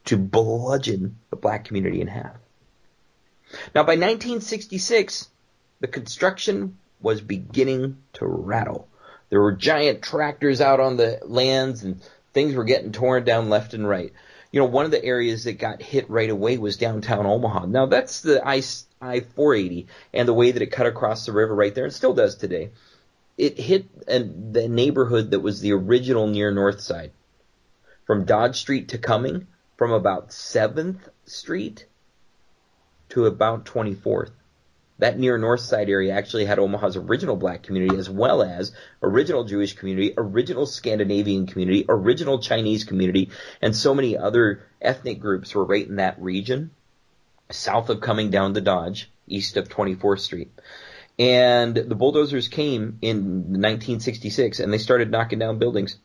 to 0.07 0.17
bludgeon 0.17 1.19
the 1.31 1.37
black 1.37 1.65
community 1.67 2.01
in 2.01 2.09
half. 2.09 2.42
Now, 3.75 3.83
by 3.83 3.95
1966, 3.95 5.29
the 5.81 5.89
construction 5.89 6.79
was 7.01 7.21
beginning 7.21 7.99
to 8.15 8.27
rattle. 8.27 8.89
There 9.31 9.41
were 9.41 9.53
giant 9.53 10.03
tractors 10.03 10.61
out 10.61 10.81
on 10.81 10.97
the 10.97 11.21
lands 11.25 11.83
and 11.83 12.01
things 12.33 12.55
were 12.55 12.65
getting 12.65 12.93
torn 12.93 13.25
down 13.25 13.51
left 13.51 13.75
and 13.75 13.89
right 13.89 14.13
you 14.53 14.61
know, 14.61 14.67
one 14.67 14.85
of 14.85 14.91
the 14.91 15.03
areas 15.03 15.45
that 15.45 15.55
got 15.55 15.83
hit 15.83 16.09
right 16.11 16.29
away 16.29 16.59
was 16.59 16.77
downtown 16.77 17.27
Omaha. 17.27 17.67
Now 17.67 17.87
that's 17.87 18.21
the 18.21 18.47
I 18.47 18.63
I 19.01 19.21
480 19.21 19.87
and 20.13 20.29
the 20.29 20.35
way 20.35 20.53
that 20.53 20.63
it 20.63 20.67
cut 20.67 20.87
across 20.87 21.25
the 21.27 21.33
river 21.33 21.55
right 21.55 21.75
there, 21.75 21.85
and 21.85 21.93
still 21.93 22.13
does 22.13 22.37
today. 22.37 22.71
It 23.39 23.59
hit 23.59 23.87
an, 24.07 24.53
the 24.53 24.69
neighborhood 24.69 25.31
that 25.31 25.41
was 25.41 25.61
the 25.61 25.73
original 25.73 26.27
near 26.27 26.51
North 26.51 26.83
Side, 26.83 27.13
from 28.07 28.27
Dodge 28.27 28.61
Street 28.61 28.89
to 28.89 28.99
Cumming, 28.99 29.47
from 29.79 29.91
about 29.91 30.33
Seventh 30.33 31.09
Street 31.25 31.87
to 33.13 33.27
about 33.27 33.65
24th 33.65 34.33
that 35.03 35.19
near 35.19 35.37
north 35.37 35.61
side 35.61 35.91
area 35.91 36.15
actually 36.15 36.45
had 36.45 36.61
Omaha's 36.61 36.97
original 36.97 37.35
black 37.35 37.65
community 37.65 37.97
as 37.97 38.09
well 38.09 38.41
as 38.41 38.71
original 39.03 39.43
Jewish 39.43 39.75
community, 39.75 40.15
original 40.17 40.65
Scandinavian 40.65 41.47
community, 41.47 41.85
original 41.89 42.39
Chinese 42.39 42.85
community, 42.85 43.31
and 43.61 43.75
so 43.75 43.95
many 43.95 44.17
other 44.17 44.63
ethnic 44.81 45.19
groups 45.19 45.57
were 45.57 45.65
right 45.65 45.87
in 45.87 45.97
that 45.97 46.23
region, 46.23 46.71
south 47.51 47.91
of 47.91 48.01
Cumming 48.01 48.31
down 48.31 48.53
the 48.53 48.61
Dodge, 48.61 49.11
east 49.27 49.57
of 49.57 49.69
24th 49.69 50.21
Street. 50.21 50.53
And 51.19 51.75
the 51.75 51.97
bulldozers 51.97 52.47
came 52.47 52.99
in 53.03 53.17
1966 53.17 54.61
and 54.61 54.73
they 54.73 54.79
started 54.79 55.11
knocking 55.11 55.41
down 55.41 55.59
buildings. 55.59 55.99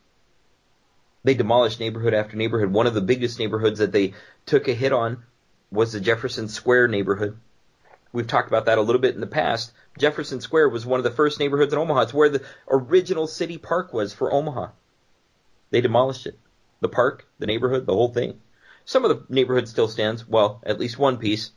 They 1.23 1.35
demolished 1.35 1.79
neighborhood 1.79 2.15
after 2.15 2.35
neighborhood. 2.35 2.71
One 2.71 2.87
of 2.87 2.95
the 2.95 3.01
biggest 3.01 3.37
neighborhoods 3.37 3.77
that 3.77 3.91
they 3.91 4.15
took 4.47 4.67
a 4.67 4.73
hit 4.73 4.91
on 4.91 5.23
was 5.71 5.91
the 5.91 5.99
Jefferson 5.99 6.47
Square 6.47 6.89
neighborhood 6.89 7.37
We've 8.17 8.27
talked 8.27 8.47
about 8.47 8.65
that 8.65 8.77
a 8.77 8.81
little 8.81 9.01
bit 9.01 9.15
in 9.15 9.21
the 9.21 9.27
past. 9.27 9.71
Jefferson 9.99 10.41
Square 10.41 10.69
was 10.69 10.85
one 10.85 10.99
of 10.99 11.03
the 11.03 11.11
first 11.11 11.39
neighborhoods 11.39 11.73
in 11.73 11.79
Omaha. 11.79 12.01
It's 12.01 12.13
where 12.13 12.29
the 12.29 12.43
original 12.69 13.27
city 13.27 13.57
park 13.57 13.93
was 13.93 14.13
for 14.13 14.33
Omaha. 14.33 14.69
They 15.69 15.81
demolished 15.81 16.25
it. 16.25 16.39
The 16.79 16.89
park, 16.89 17.27
the 17.39 17.47
neighborhood, 17.47 17.85
the 17.85 17.93
whole 17.93 18.11
thing. 18.11 18.39
Some 18.85 19.03
of 19.03 19.09
the 19.09 19.33
neighborhood 19.33 19.67
still 19.67 19.87
stands, 19.87 20.27
well, 20.27 20.61
at 20.65 20.79
least 20.79 20.97
one 20.97 21.17
piece, 21.17 21.51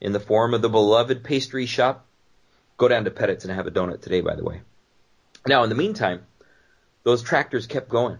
in 0.00 0.12
the 0.12 0.20
form 0.20 0.52
of 0.52 0.62
the 0.62 0.68
beloved 0.68 1.24
pastry 1.24 1.66
shop. 1.66 2.06
Go 2.76 2.88
down 2.88 3.04
to 3.04 3.10
Pettit's 3.10 3.44
and 3.44 3.54
have 3.54 3.66
a 3.66 3.70
donut 3.70 4.02
today, 4.02 4.20
by 4.20 4.34
the 4.34 4.44
way. 4.44 4.60
Now, 5.46 5.62
in 5.62 5.70
the 5.70 5.74
meantime, 5.74 6.26
those 7.04 7.22
tractors 7.22 7.66
kept 7.66 7.88
going. 7.88 8.18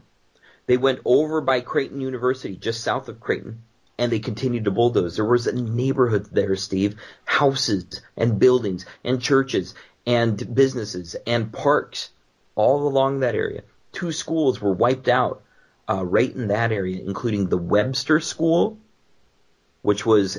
They 0.67 0.77
went 0.77 1.01
over 1.05 1.41
by 1.41 1.61
Creighton 1.61 2.01
University, 2.01 2.57
just 2.57 2.83
south 2.83 3.09
of 3.09 3.21
Creighton, 3.21 3.63
and 3.99 4.11
they 4.11 4.19
continued 4.19 4.65
to 4.65 4.71
bulldoze. 4.71 5.17
There 5.17 5.25
was 5.25 5.47
a 5.47 5.53
neighborhood 5.53 6.29
there, 6.33 6.57
Steve, 6.57 6.97
houses 7.25 8.01
and 8.17 8.39
buildings 8.39 8.87
and 9.05 9.21
churches 9.21 9.75
and 10.07 10.55
businesses 10.55 11.17
and 11.27 11.53
parks 11.53 12.11
all 12.55 12.87
along 12.87 13.21
that 13.21 13.35
area. 13.35 13.63
Two 13.93 14.13
schools 14.13 14.61
were 14.61 14.73
wiped 14.73 15.09
out 15.09 15.43
uh, 15.89 16.05
right 16.05 16.35
in 16.35 16.49
that 16.49 16.73
area, 16.73 17.03
including 17.05 17.49
the 17.49 17.59
Webster 17.59 18.21
School, 18.21 18.79
which 19.83 20.05
was 20.05 20.39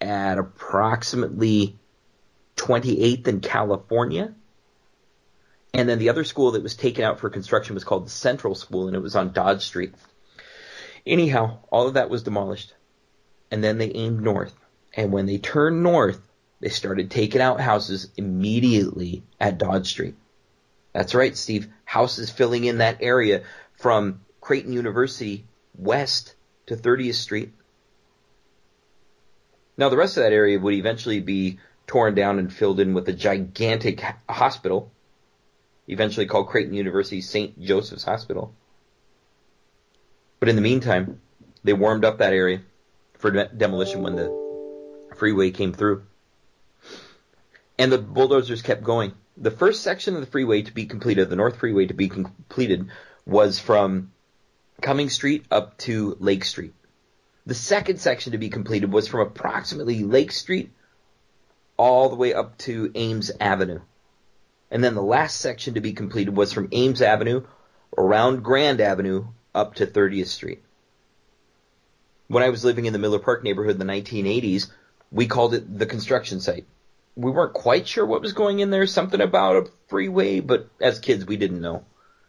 at 0.00 0.38
approximately 0.38 1.76
28th 2.56 3.26
in 3.26 3.40
California. 3.40 4.34
And 5.72 5.88
then 5.88 5.98
the 5.98 6.10
other 6.10 6.24
school 6.24 6.52
that 6.52 6.62
was 6.62 6.76
taken 6.76 7.04
out 7.04 7.18
for 7.18 7.30
construction 7.30 7.74
was 7.74 7.82
called 7.82 8.06
the 8.06 8.10
Central 8.10 8.54
School, 8.54 8.86
and 8.86 8.94
it 8.94 9.00
was 9.00 9.16
on 9.16 9.32
Dodge 9.32 9.62
Street. 9.62 9.94
Anyhow, 11.06 11.58
all 11.70 11.86
of 11.86 11.94
that 11.94 12.10
was 12.10 12.22
demolished. 12.22 12.74
And 13.50 13.62
then 13.62 13.78
they 13.78 13.90
aimed 13.90 14.22
north. 14.22 14.54
And 14.94 15.12
when 15.12 15.26
they 15.26 15.38
turned 15.38 15.82
north, 15.82 16.20
they 16.60 16.68
started 16.68 17.10
taking 17.10 17.40
out 17.40 17.60
houses 17.60 18.08
immediately 18.16 19.22
at 19.40 19.58
Dodge 19.58 19.88
Street. 19.88 20.14
That's 20.92 21.14
right, 21.14 21.36
Steve. 21.36 21.68
Houses 21.84 22.30
filling 22.30 22.64
in 22.64 22.78
that 22.78 22.98
area 23.00 23.42
from 23.74 24.20
Creighton 24.40 24.72
University 24.72 25.44
west 25.76 26.34
to 26.66 26.76
30th 26.76 27.14
Street. 27.14 27.52
Now, 29.76 29.88
the 29.88 29.96
rest 29.96 30.16
of 30.16 30.22
that 30.22 30.32
area 30.32 30.58
would 30.58 30.74
eventually 30.74 31.20
be 31.20 31.58
torn 31.86 32.14
down 32.14 32.38
and 32.38 32.52
filled 32.52 32.80
in 32.80 32.94
with 32.94 33.08
a 33.08 33.12
gigantic 33.12 34.00
hospital, 34.28 34.90
eventually 35.88 36.26
called 36.26 36.48
Creighton 36.48 36.74
University 36.74 37.20
St. 37.20 37.60
Joseph's 37.60 38.04
Hospital. 38.04 38.54
But 40.44 40.50
in 40.50 40.56
the 40.56 40.60
meantime, 40.60 41.22
they 41.62 41.72
warmed 41.72 42.04
up 42.04 42.18
that 42.18 42.34
area 42.34 42.60
for 43.14 43.30
de- 43.30 43.48
demolition 43.48 44.02
when 44.02 44.14
the 44.14 44.30
freeway 45.16 45.50
came 45.50 45.72
through. 45.72 46.04
And 47.78 47.90
the 47.90 47.96
bulldozers 47.96 48.60
kept 48.60 48.84
going. 48.84 49.14
The 49.38 49.50
first 49.50 49.82
section 49.82 50.12
of 50.12 50.20
the 50.20 50.26
freeway 50.26 50.60
to 50.60 50.74
be 50.74 50.84
completed, 50.84 51.30
the 51.30 51.36
North 51.36 51.56
Freeway 51.56 51.86
to 51.86 51.94
be 51.94 52.10
completed, 52.10 52.90
was 53.24 53.58
from 53.58 54.12
Cumming 54.82 55.08
Street 55.08 55.46
up 55.50 55.78
to 55.78 56.14
Lake 56.20 56.44
Street. 56.44 56.74
The 57.46 57.54
second 57.54 57.98
section 57.98 58.32
to 58.32 58.38
be 58.38 58.50
completed 58.50 58.92
was 58.92 59.08
from 59.08 59.20
approximately 59.20 60.04
Lake 60.04 60.30
Street 60.30 60.72
all 61.78 62.10
the 62.10 62.16
way 62.16 62.34
up 62.34 62.58
to 62.58 62.92
Ames 62.94 63.30
Avenue. 63.40 63.80
And 64.70 64.84
then 64.84 64.94
the 64.94 65.02
last 65.02 65.40
section 65.40 65.72
to 65.72 65.80
be 65.80 65.94
completed 65.94 66.36
was 66.36 66.52
from 66.52 66.68
Ames 66.70 67.00
Avenue 67.00 67.46
around 67.96 68.44
Grand 68.44 68.82
Avenue 68.82 69.28
up 69.54 69.74
to 69.76 69.86
30th 69.86 70.26
Street. 70.26 70.62
When 72.28 72.42
I 72.42 72.48
was 72.48 72.64
living 72.64 72.86
in 72.86 72.92
the 72.92 72.98
Miller 72.98 73.18
Park 73.18 73.44
neighborhood 73.44 73.80
in 73.80 73.86
the 73.86 73.92
1980s, 73.92 74.70
we 75.12 75.26
called 75.26 75.54
it 75.54 75.78
the 75.78 75.86
construction 75.86 76.40
site. 76.40 76.66
We 77.16 77.30
weren't 77.30 77.54
quite 77.54 77.86
sure 77.86 78.04
what 78.04 78.22
was 78.22 78.32
going 78.32 78.58
in 78.58 78.70
there, 78.70 78.86
something 78.86 79.20
about 79.20 79.56
a 79.56 79.70
freeway, 79.88 80.40
but 80.40 80.68
as 80.80 80.98
kids 80.98 81.24
we 81.24 81.36
didn't 81.36 81.60
know. 81.60 81.84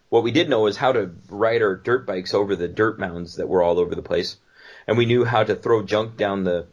What 0.10 0.24
we 0.24 0.32
did 0.32 0.50
know 0.50 0.62
was 0.62 0.78
how 0.78 0.92
to 0.92 1.12
ride 1.30 1.64
our 1.64 1.76
dirt 1.76 2.06
bikes 2.06 2.34
over 2.34 2.56
the 2.56 2.68
dirt 2.68 3.00
mounds 3.00 3.38
that 3.38 3.50
were 3.50 3.64
all 3.64 3.80
over 3.80 3.96
the 3.96 4.04
place. 4.04 4.38
And 4.88 4.98
we 4.98 5.06
knew 5.06 5.26
how 5.26 5.44
to 5.44 5.56
throw 5.56 5.82
junk 5.82 6.16
down 6.16 6.44
the 6.44 6.68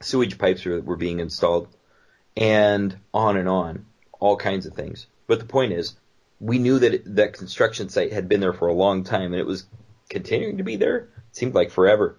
sewage 0.00 0.38
pipes 0.38 0.62
that 0.62 0.84
were 0.84 0.96
being 0.96 1.18
installed. 1.18 1.68
And 2.36 2.96
on 3.12 3.36
and 3.36 3.48
on. 3.48 3.86
All 4.20 4.36
kinds 4.36 4.66
of 4.66 4.74
things. 4.74 5.06
But 5.26 5.40
the 5.40 5.44
point 5.44 5.72
is, 5.72 5.94
we 6.42 6.58
knew 6.58 6.80
that 6.80 6.92
it, 6.92 7.14
that 7.14 7.34
construction 7.34 7.88
site 7.88 8.12
had 8.12 8.28
been 8.28 8.40
there 8.40 8.52
for 8.52 8.66
a 8.66 8.74
long 8.74 9.04
time 9.04 9.32
and 9.32 9.36
it 9.36 9.46
was 9.46 9.64
continuing 10.10 10.58
to 10.58 10.64
be 10.64 10.74
there. 10.74 10.96
It 10.98 11.36
seemed 11.36 11.54
like 11.54 11.70
forever. 11.70 12.16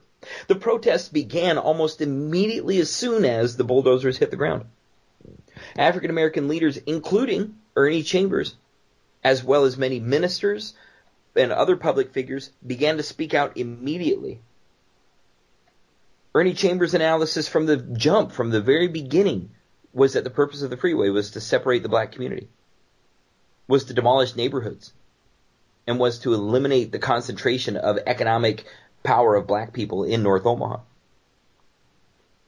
The 0.47 0.55
protests 0.55 1.09
began 1.09 1.57
almost 1.57 1.99
immediately 1.99 2.79
as 2.79 2.89
soon 2.89 3.25
as 3.25 3.57
the 3.57 3.65
bulldozers 3.65 4.17
hit 4.17 4.31
the 4.31 4.37
ground. 4.37 4.63
African 5.77 6.09
American 6.09 6.47
leaders, 6.47 6.77
including 6.77 7.57
Ernie 7.75 8.01
Chambers, 8.01 8.55
as 9.25 9.43
well 9.43 9.65
as 9.65 9.77
many 9.77 9.99
ministers 9.99 10.73
and 11.35 11.51
other 11.51 11.75
public 11.75 12.13
figures, 12.13 12.49
began 12.65 12.95
to 12.97 13.03
speak 13.03 13.33
out 13.33 13.57
immediately. 13.57 14.39
Ernie 16.33 16.53
Chambers' 16.53 16.93
analysis 16.93 17.49
from 17.49 17.65
the 17.65 17.77
jump, 17.77 18.31
from 18.31 18.51
the 18.51 18.61
very 18.61 18.87
beginning, 18.87 19.51
was 19.91 20.13
that 20.13 20.23
the 20.23 20.29
purpose 20.29 20.61
of 20.61 20.69
the 20.69 20.77
freeway 20.77 21.09
was 21.09 21.31
to 21.31 21.41
separate 21.41 21.83
the 21.83 21.89
black 21.89 22.13
community 22.13 22.47
was 23.67 23.85
to 23.85 23.93
demolish 23.93 24.35
neighborhoods 24.35 24.93
and 25.87 25.99
was 25.99 26.19
to 26.19 26.33
eliminate 26.33 26.91
the 26.91 26.99
concentration 26.99 27.77
of 27.77 27.99
economic 28.05 28.65
power 29.03 29.35
of 29.35 29.47
black 29.47 29.73
people 29.73 30.03
in 30.03 30.23
North 30.23 30.45
Omaha. 30.45 30.79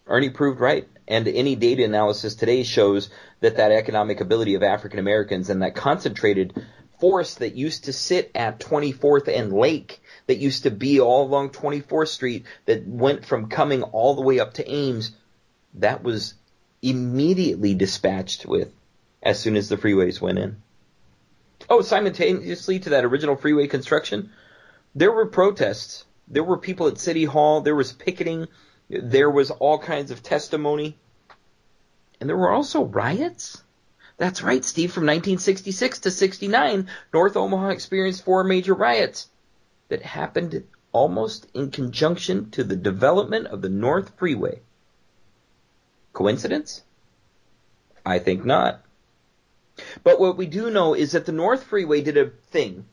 Ernie 0.08 0.30
proved 0.30 0.60
right, 0.60 0.88
and 1.08 1.28
any 1.28 1.56
data 1.56 1.84
analysis 1.84 2.36
today 2.36 2.64
shows 2.64 3.10
that 3.42 3.58
that 3.58 3.72
economic 3.72 4.22
ability 4.22 4.56
of 4.56 4.64
African 4.64 5.00
Americans 5.00 5.50
and 5.50 5.62
that 5.62 5.76
concentrated 5.76 6.54
force 7.00 7.36
that 7.36 7.56
used 7.56 7.86
to 7.86 7.94
sit 7.94 8.32
at 8.36 8.60
24th 8.60 9.28
and 9.28 9.52
Lake, 9.52 10.02
that 10.28 10.38
used 10.38 10.64
to 10.64 10.72
be 10.72 11.00
all 11.00 11.26
along 11.26 11.50
24th 11.50 12.08
Street, 12.08 12.46
that 12.66 12.88
went 12.88 13.26
from 13.26 13.50
Cumming 13.50 13.84
all 13.84 14.16
the 14.16 14.22
way 14.22 14.40
up 14.40 14.54
to 14.54 14.70
Ames, 14.72 15.12
that 15.76 16.04
was 16.04 16.36
immediately 16.82 17.74
dispatched 17.74 18.46
with 18.46 18.72
as 19.22 19.40
soon 19.40 19.56
as 19.56 19.70
the 19.70 19.78
freeways 19.78 20.22
went 20.22 20.40
in. 20.40 20.62
Oh, 21.70 21.82
simultaneously 21.82 22.80
to 22.80 22.92
that 22.92 23.06
original 23.06 23.36
freeway 23.36 23.68
construction, 23.68 24.32
there 24.94 25.12
were 25.12 25.26
protests. 25.26 26.06
There 26.28 26.44
were 26.44 26.58
people 26.58 26.88
at 26.88 26.98
City 26.98 27.26
Hall. 27.26 27.62
There 27.62 27.76
was 27.76 27.94
picketing. 27.94 28.48
There 28.90 29.30
was 29.30 29.52
all 29.52 29.80
kinds 29.80 30.12
of 30.12 30.24
testimony. 30.24 30.98
And 32.20 32.30
there 32.30 32.38
were 32.38 32.52
also 32.52 32.84
riots. 32.84 33.62
That's 34.18 34.42
right, 34.42 34.64
Steve. 34.64 34.92
From 34.94 35.04
1966 35.04 36.00
to 36.00 36.12
69, 36.12 36.88
North 37.14 37.36
Omaha 37.36 37.70
experienced 37.70 38.24
four 38.24 38.44
major 38.44 38.74
riots 38.74 39.30
that 39.90 40.02
happened 40.02 40.64
almost 40.92 41.48
in 41.54 41.72
conjunction 41.72 42.50
to 42.52 42.64
the 42.64 42.78
development 42.78 43.48
of 43.48 43.62
the 43.62 43.70
North 43.70 44.14
Freeway. 44.18 44.62
Coincidence? 46.14 46.84
I 48.06 48.20
think 48.20 48.46
not. 48.46 48.85
But 50.04 50.20
what 50.20 50.38
we 50.38 50.46
do 50.46 50.70
know 50.70 50.94
is 50.94 51.12
that 51.12 51.26
the 51.26 51.32
North 51.32 51.64
Freeway 51.64 52.02
did 52.02 52.18
a 52.18 52.30
thing 52.30 52.86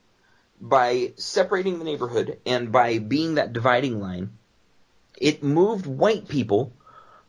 by 0.61 1.13
separating 1.17 1.79
the 1.79 1.85
neighborhood 1.85 2.39
and 2.47 2.73
by 2.73 2.99
being 2.99 3.35
that 3.35 3.53
dividing 3.53 4.01
line. 4.01 4.31
It 5.19 5.43
moved 5.43 5.87
white 5.87 6.29
people 6.29 6.73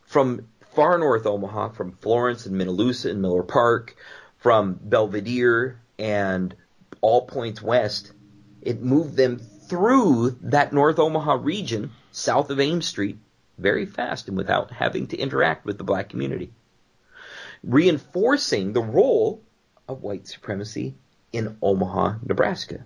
from 0.02 0.48
far 0.74 0.98
north 0.98 1.26
Omaha, 1.26 1.70
from 1.70 1.92
Florence 1.92 2.46
and 2.46 2.56
Minne 2.56 2.76
Lusa 2.76 3.10
and 3.10 3.22
Miller 3.22 3.42
Park, 3.42 3.96
from 4.38 4.74
Belvidere 4.82 5.76
and 5.98 6.54
all 7.00 7.26
points 7.26 7.62
west. 7.62 8.12
It 8.62 8.82
moved 8.82 9.16
them 9.16 9.38
through 9.38 10.36
that 10.42 10.72
North 10.72 10.98
Omaha 10.98 11.38
region, 11.40 11.92
south 12.12 12.50
of 12.50 12.60
Ames 12.60 12.86
Street, 12.86 13.18
very 13.58 13.86
fast 13.86 14.28
and 14.28 14.36
without 14.36 14.70
having 14.70 15.06
to 15.08 15.16
interact 15.16 15.64
with 15.64 15.78
the 15.78 15.84
black 15.84 16.08
community, 16.08 16.52
reinforcing 17.66 18.72
the 18.72 18.82
role 18.82 19.42
of 19.88 20.02
white 20.02 20.26
supremacy 20.26 20.94
in 21.32 21.56
Omaha, 21.62 22.16
Nebraska. 22.26 22.84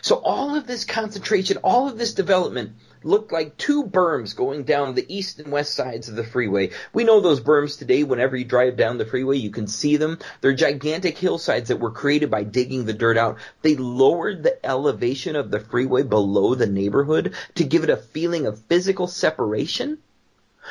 So 0.00 0.16
all 0.16 0.56
of 0.56 0.66
this 0.66 0.86
concentration, 0.86 1.58
all 1.58 1.88
of 1.88 1.98
this 1.98 2.14
development 2.14 2.72
looked 3.02 3.30
like 3.30 3.58
two 3.58 3.84
berms 3.84 4.34
going 4.34 4.64
down 4.64 4.94
the 4.94 5.14
east 5.14 5.38
and 5.38 5.52
west 5.52 5.74
sides 5.74 6.08
of 6.08 6.16
the 6.16 6.24
freeway. 6.24 6.70
We 6.94 7.04
know 7.04 7.20
those 7.20 7.42
berms 7.42 7.78
today. 7.78 8.02
Whenever 8.02 8.36
you 8.36 8.46
drive 8.46 8.78
down 8.78 8.96
the 8.96 9.04
freeway, 9.04 9.36
you 9.36 9.50
can 9.50 9.66
see 9.66 9.98
them. 9.98 10.18
They're 10.40 10.54
gigantic 10.54 11.18
hillsides 11.18 11.68
that 11.68 11.80
were 11.80 11.90
created 11.90 12.30
by 12.30 12.44
digging 12.44 12.86
the 12.86 12.94
dirt 12.94 13.18
out. 13.18 13.36
They 13.60 13.76
lowered 13.76 14.42
the 14.42 14.64
elevation 14.64 15.36
of 15.36 15.50
the 15.50 15.60
freeway 15.60 16.04
below 16.04 16.54
the 16.54 16.66
neighborhood 16.66 17.34
to 17.56 17.64
give 17.64 17.84
it 17.84 17.90
a 17.90 17.98
feeling 17.98 18.46
of 18.46 18.60
physical 18.60 19.06
separation 19.06 19.98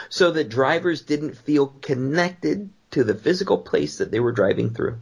so 0.10 0.32
that 0.32 0.50
drivers 0.50 1.02
didn't 1.02 1.38
feel 1.38 1.68
connected 1.68 2.70
to 2.92 3.04
the 3.04 3.16
physical 3.16 3.58
place 3.58 3.98
that 3.98 4.12
they 4.12 4.20
were 4.20 4.32
driving 4.32 4.74
through. 4.74 4.98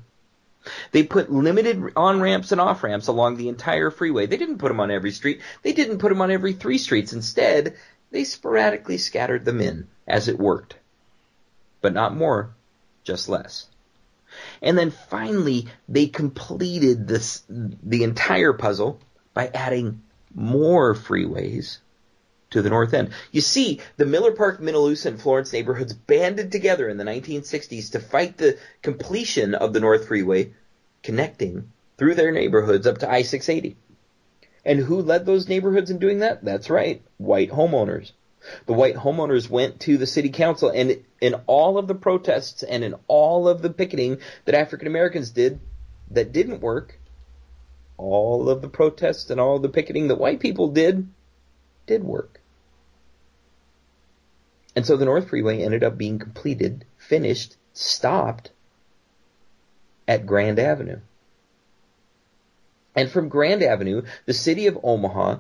They 0.92 1.04
put 1.04 1.32
limited 1.32 1.92
on 1.96 2.22
ramps 2.22 2.52
and 2.52 2.62
off 2.62 2.84
ramps 2.84 3.08
along 3.08 3.36
the 3.36 3.50
entire 3.50 3.92
freeway. 3.92 4.28
They 4.28 4.38
didn't 4.38 4.60
put 4.60 4.70
them 4.70 4.80
on 4.80 4.92
every 4.92 5.12
street. 5.12 5.42
They 5.62 5.74
didn't 5.74 5.98
put 5.98 6.10
them 6.10 6.22
on 6.22 6.32
every 6.32 6.54
three 6.54 6.78
streets. 6.78 7.12
Instead, 7.14 7.76
they 8.12 8.24
sporadically 8.24 8.98
scattered 8.98 9.44
them 9.44 9.60
in 9.60 9.88
as 10.08 10.28
it 10.28 10.40
worked. 10.40 10.76
But 11.82 11.94
not 11.94 12.16
more, 12.16 12.56
just 13.04 13.28
less. 13.28 13.68
And 14.62 14.78
then 14.78 14.92
finally, 14.92 15.68
they 15.90 16.08
completed 16.08 17.08
this, 17.08 17.44
the 17.50 18.04
entire 18.04 18.54
puzzle 18.54 19.00
by 19.34 19.48
adding 19.54 20.02
more 20.34 20.96
freeways 20.96 21.80
to 22.54 22.62
the 22.62 22.70
north 22.70 22.94
end. 22.94 23.10
You 23.32 23.42
see, 23.42 23.82
the 23.98 24.06
Miller 24.06 24.32
Park, 24.32 24.60
Minne 24.60 24.76
Lusa, 24.76 25.08
and 25.08 25.22
Florence 25.22 25.52
neighborhoods 25.54 25.94
banded 25.94 26.52
together 26.52 26.88
in 26.88 26.98
the 26.98 27.04
1960s 27.04 27.92
to 27.92 28.00
fight 28.00 28.38
the 28.38 28.58
completion 28.82 29.54
of 29.54 29.74
the 29.74 29.80
North 29.80 30.08
Freeway 30.08 30.52
connecting 31.04 31.72
through 31.98 32.16
their 32.16 32.32
neighborhoods 32.32 32.88
up 32.88 33.00
to 33.00 33.12
I-680. 33.12 33.76
And 34.66 34.80
who 34.80 35.02
led 35.02 35.26
those 35.26 35.50
neighborhoods 35.50 35.92
in 35.92 36.00
doing 36.00 36.20
that? 36.20 36.44
That's 36.44 36.70
right, 36.70 37.02
white 37.18 37.52
homeowners. 37.52 38.12
The 38.66 38.74
white 38.74 38.96
homeowners 38.96 39.50
went 39.50 39.82
to 39.82 39.98
the 39.98 40.08
city 40.08 40.30
council 40.30 40.70
and 40.70 41.04
in 41.22 41.36
all 41.48 41.78
of 41.78 41.88
the 41.88 41.96
protests 41.96 42.62
and 42.64 42.84
in 42.84 42.96
all 43.08 43.48
of 43.48 43.62
the 43.62 43.70
picketing 43.70 44.20
that 44.46 44.56
African 44.56 44.88
Americans 44.88 45.30
did 45.32 45.60
that 46.12 46.34
didn't 46.34 46.60
work, 46.60 47.00
all 47.98 48.50
of 48.50 48.62
the 48.62 48.68
protests 48.68 49.30
and 49.30 49.40
all 49.40 49.60
the 49.60 49.70
picketing 49.70 50.10
that 50.10 50.20
white 50.20 50.40
people 50.40 50.70
did 50.70 51.08
did 51.86 52.04
work. 52.04 52.42
And 54.76 54.86
so 54.86 54.98
the 54.98 55.06
North 55.06 55.30
Freeway 55.30 55.62
ended 55.62 55.84
up 55.84 55.98
being 55.98 56.20
completed, 56.20 56.86
finished, 56.98 57.58
stopped 57.74 58.52
at 60.08 60.26
Grand 60.26 60.60
Avenue. 60.60 61.00
And 62.96 63.10
from 63.10 63.30
Grand 63.30 63.64
Avenue, 63.64 64.04
the 64.26 64.34
city 64.34 64.68
of 64.68 64.80
Omaha, 64.84 65.38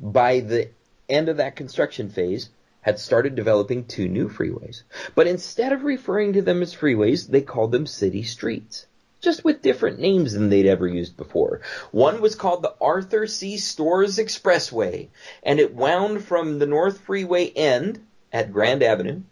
by 0.00 0.40
the 0.40 0.68
end 1.08 1.28
of 1.28 1.38
that 1.38 1.56
construction 1.56 2.08
phase, 2.08 2.50
had 2.80 2.98
started 2.98 3.34
developing 3.34 3.84
two 3.84 4.08
new 4.08 4.28
freeways. 4.28 4.82
But 5.14 5.26
instead 5.26 5.72
of 5.72 5.84
referring 5.84 6.34
to 6.34 6.42
them 6.42 6.60
as 6.60 6.74
freeways, 6.74 7.28
they 7.28 7.40
called 7.40 7.72
them 7.72 7.86
city 7.86 8.22
streets. 8.22 8.86
Just 9.20 9.42
with 9.42 9.62
different 9.62 9.98
names 9.98 10.34
than 10.34 10.50
they'd 10.50 10.66
ever 10.66 10.86
used 10.86 11.16
before. 11.16 11.62
One 11.92 12.20
was 12.20 12.34
called 12.34 12.62
the 12.62 12.74
Arthur 12.78 13.26
C. 13.26 13.56
Storrs 13.56 14.18
Expressway, 14.18 15.08
and 15.42 15.58
it 15.58 15.74
wound 15.74 16.24
from 16.24 16.58
the 16.58 16.66
North 16.66 17.00
Freeway 17.00 17.48
end 17.48 18.04
at 18.34 18.52
Grand 18.52 18.82
Avenue 18.82 19.22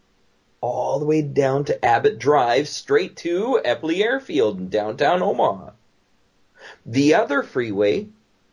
all 0.62 1.01
the 1.01 1.05
way 1.05 1.23
down 1.23 1.65
to 1.65 1.85
Abbott 1.85 2.21
Drive, 2.21 2.69
straight 2.69 3.17
to 3.17 3.61
Eppley 3.65 4.01
Airfield 4.01 4.59
in 4.59 4.69
downtown 4.69 5.21
Omaha. 5.21 5.71
The 6.87 7.15
other 7.17 7.43
freeway, 7.43 8.07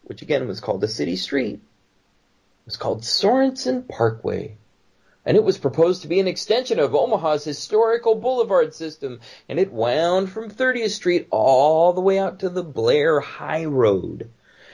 which 0.03 0.23
again 0.23 0.47
was 0.47 0.59
called 0.59 0.81
the 0.81 0.87
City 0.87 1.15
Street, 1.15 1.61
was 2.65 2.77
called 2.77 3.03
Sorensen 3.03 3.87
Parkway. 3.87 4.57
And 5.23 5.37
it 5.37 5.43
was 5.43 5.59
proposed 5.59 6.01
to 6.01 6.07
be 6.07 6.19
an 6.19 6.27
extension 6.27 6.79
of 6.79 6.95
Omaha's 6.95 7.43
historical 7.43 8.15
boulevard 8.15 8.73
system, 8.73 9.19
and 9.47 9.59
it 9.59 9.71
wound 9.71 10.31
from 10.31 10.49
30th 10.49 10.89
Street 10.89 11.27
all 11.29 11.93
the 11.93 12.01
way 12.01 12.17
out 12.17 12.39
to 12.39 12.49
the 12.49 12.63
Blair 12.63 13.19
High 13.19 13.65
Road. 13.65 14.31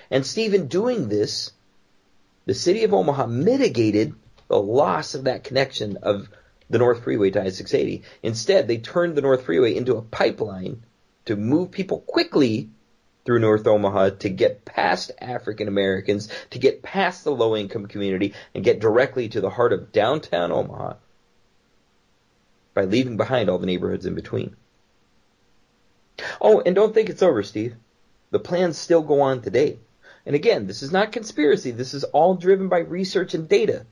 And 0.10 0.26
Stephen, 0.26 0.68
doing 0.68 1.10
this, 1.10 1.52
the 2.46 2.54
city 2.54 2.86
of 2.86 2.94
Omaha 2.94 3.26
mitigated 3.26 4.16
the 4.48 4.62
loss 4.62 5.16
of 5.16 5.26
that 5.26 5.44
connection 5.44 5.98
of 5.98 6.30
the 6.70 6.78
North 6.78 7.04
Freeway 7.04 7.32
to 7.32 7.42
I-680. 7.42 8.04
Instead, 8.24 8.68
they 8.68 8.78
turned 8.78 9.16
the 9.16 9.22
North 9.22 9.44
Freeway 9.44 9.76
into 9.76 9.98
a 9.98 10.02
pipeline 10.02 10.84
to 11.26 11.36
move 11.36 11.72
people 11.72 12.02
quickly 12.02 12.70
through 13.26 13.40
North 13.40 13.66
Omaha 13.66 14.12
to 14.20 14.30
get 14.30 14.66
past 14.66 15.12
African 15.20 15.68
Americans, 15.68 16.30
to 16.52 16.60
get 16.60 16.84
past 16.84 17.24
the 17.24 17.32
low 17.32 17.56
income 17.56 17.88
community, 17.88 18.34
and 18.54 18.64
get 18.64 18.80
directly 18.80 19.30
to 19.30 19.42
the 19.42 19.50
heart 19.50 19.74
of 19.74 19.92
downtown 19.92 20.52
Omaha 20.52 20.94
by 22.76 22.86
leaving 22.86 23.18
behind 23.18 23.50
all 23.50 23.58
the 23.58 23.66
neighborhoods 23.66 24.06
in 24.06 24.14
between. 24.14 24.56
Oh, 26.40 26.62
and 26.64 26.76
don't 26.76 26.94
think 26.94 27.10
it's 27.10 27.24
over, 27.24 27.42
Steve. 27.42 27.76
The 28.32 28.40
plans 28.40 28.78
still 28.78 29.02
go 29.02 29.22
on 29.22 29.42
today. 29.42 29.80
And 30.26 30.36
again, 30.36 30.68
this 30.68 30.84
is 30.84 30.92
not 30.92 31.12
conspiracy. 31.12 31.72
This 31.72 31.94
is 31.94 32.04
all 32.04 32.36
driven 32.36 32.68
by 32.70 32.80
research 32.80 33.34
and 33.34 33.48
data. 33.48 33.86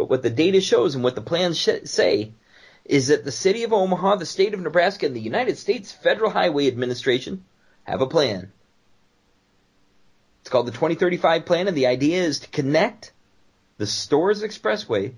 But 0.00 0.08
what 0.08 0.22
the 0.22 0.30
data 0.30 0.62
shows 0.62 0.94
and 0.94 1.04
what 1.04 1.14
the 1.14 1.20
plans 1.20 1.58
sh- 1.58 1.84
say 1.84 2.32
is 2.86 3.08
that 3.08 3.22
the 3.22 3.30
city 3.30 3.64
of 3.64 3.74
Omaha, 3.74 4.16
the 4.16 4.24
state 4.24 4.54
of 4.54 4.60
Nebraska, 4.60 5.04
and 5.04 5.14
the 5.14 5.20
United 5.20 5.58
States 5.58 5.92
Federal 5.92 6.30
Highway 6.30 6.68
Administration 6.68 7.44
have 7.84 8.00
a 8.00 8.06
plan. 8.06 8.50
It's 10.40 10.48
called 10.48 10.68
the 10.68 10.72
2035 10.72 11.44
plan, 11.44 11.68
and 11.68 11.76
the 11.76 11.88
idea 11.88 12.22
is 12.22 12.40
to 12.40 12.48
connect 12.48 13.12
the 13.76 13.86
Storrs 13.86 14.42
Expressway 14.42 15.12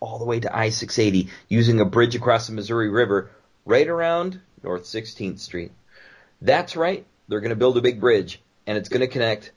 all 0.00 0.18
the 0.18 0.26
way 0.26 0.40
to 0.40 0.54
I-680 0.54 1.30
using 1.48 1.80
a 1.80 1.86
bridge 1.86 2.14
across 2.14 2.48
the 2.48 2.52
Missouri 2.52 2.90
River 2.90 3.30
right 3.64 3.88
around 3.88 4.38
North 4.62 4.84
16th 4.84 5.38
Street. 5.38 5.72
That's 6.42 6.76
right. 6.76 7.06
They're 7.26 7.40
going 7.40 7.48
to 7.48 7.56
build 7.56 7.78
a 7.78 7.80
big 7.80 8.02
bridge, 8.02 8.38
and 8.66 8.76
it's 8.76 8.90
going 8.90 9.00
to 9.00 9.06
connect 9.06 9.50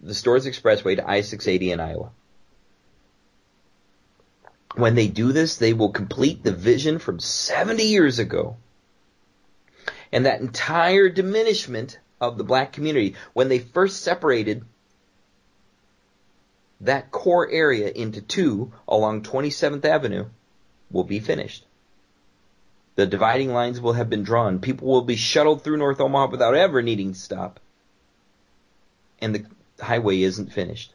the 0.00 0.14
Storrs 0.14 0.46
Expressway 0.46 0.94
to 0.94 1.10
I-680 1.10 1.72
in 1.72 1.80
Iowa. 1.80 2.12
When 4.74 4.94
they 4.94 5.08
do 5.08 5.32
this, 5.32 5.56
they 5.56 5.72
will 5.72 5.90
complete 5.90 6.42
the 6.42 6.52
vision 6.52 6.98
from 6.98 7.20
70 7.20 7.82
years 7.82 8.18
ago. 8.18 8.56
And 10.10 10.26
that 10.26 10.40
entire 10.40 11.08
diminishment 11.08 11.98
of 12.20 12.38
the 12.38 12.44
black 12.44 12.72
community, 12.72 13.16
when 13.32 13.48
they 13.48 13.58
first 13.58 14.02
separated 14.02 14.64
that 16.80 17.10
core 17.10 17.48
area 17.50 17.90
into 17.90 18.20
two 18.20 18.72
along 18.88 19.22
27th 19.22 19.84
Avenue, 19.84 20.26
will 20.90 21.04
be 21.04 21.20
finished. 21.20 21.64
The 22.94 23.06
dividing 23.06 23.52
lines 23.52 23.80
will 23.80 23.94
have 23.94 24.10
been 24.10 24.22
drawn. 24.22 24.58
People 24.58 24.88
will 24.88 25.02
be 25.02 25.16
shuttled 25.16 25.62
through 25.62 25.78
North 25.78 26.00
Omaha 26.00 26.30
without 26.30 26.54
ever 26.54 26.82
needing 26.82 27.14
to 27.14 27.18
stop. 27.18 27.60
And 29.20 29.34
the 29.34 29.46
highway 29.82 30.20
isn't 30.22 30.52
finished. 30.52 30.92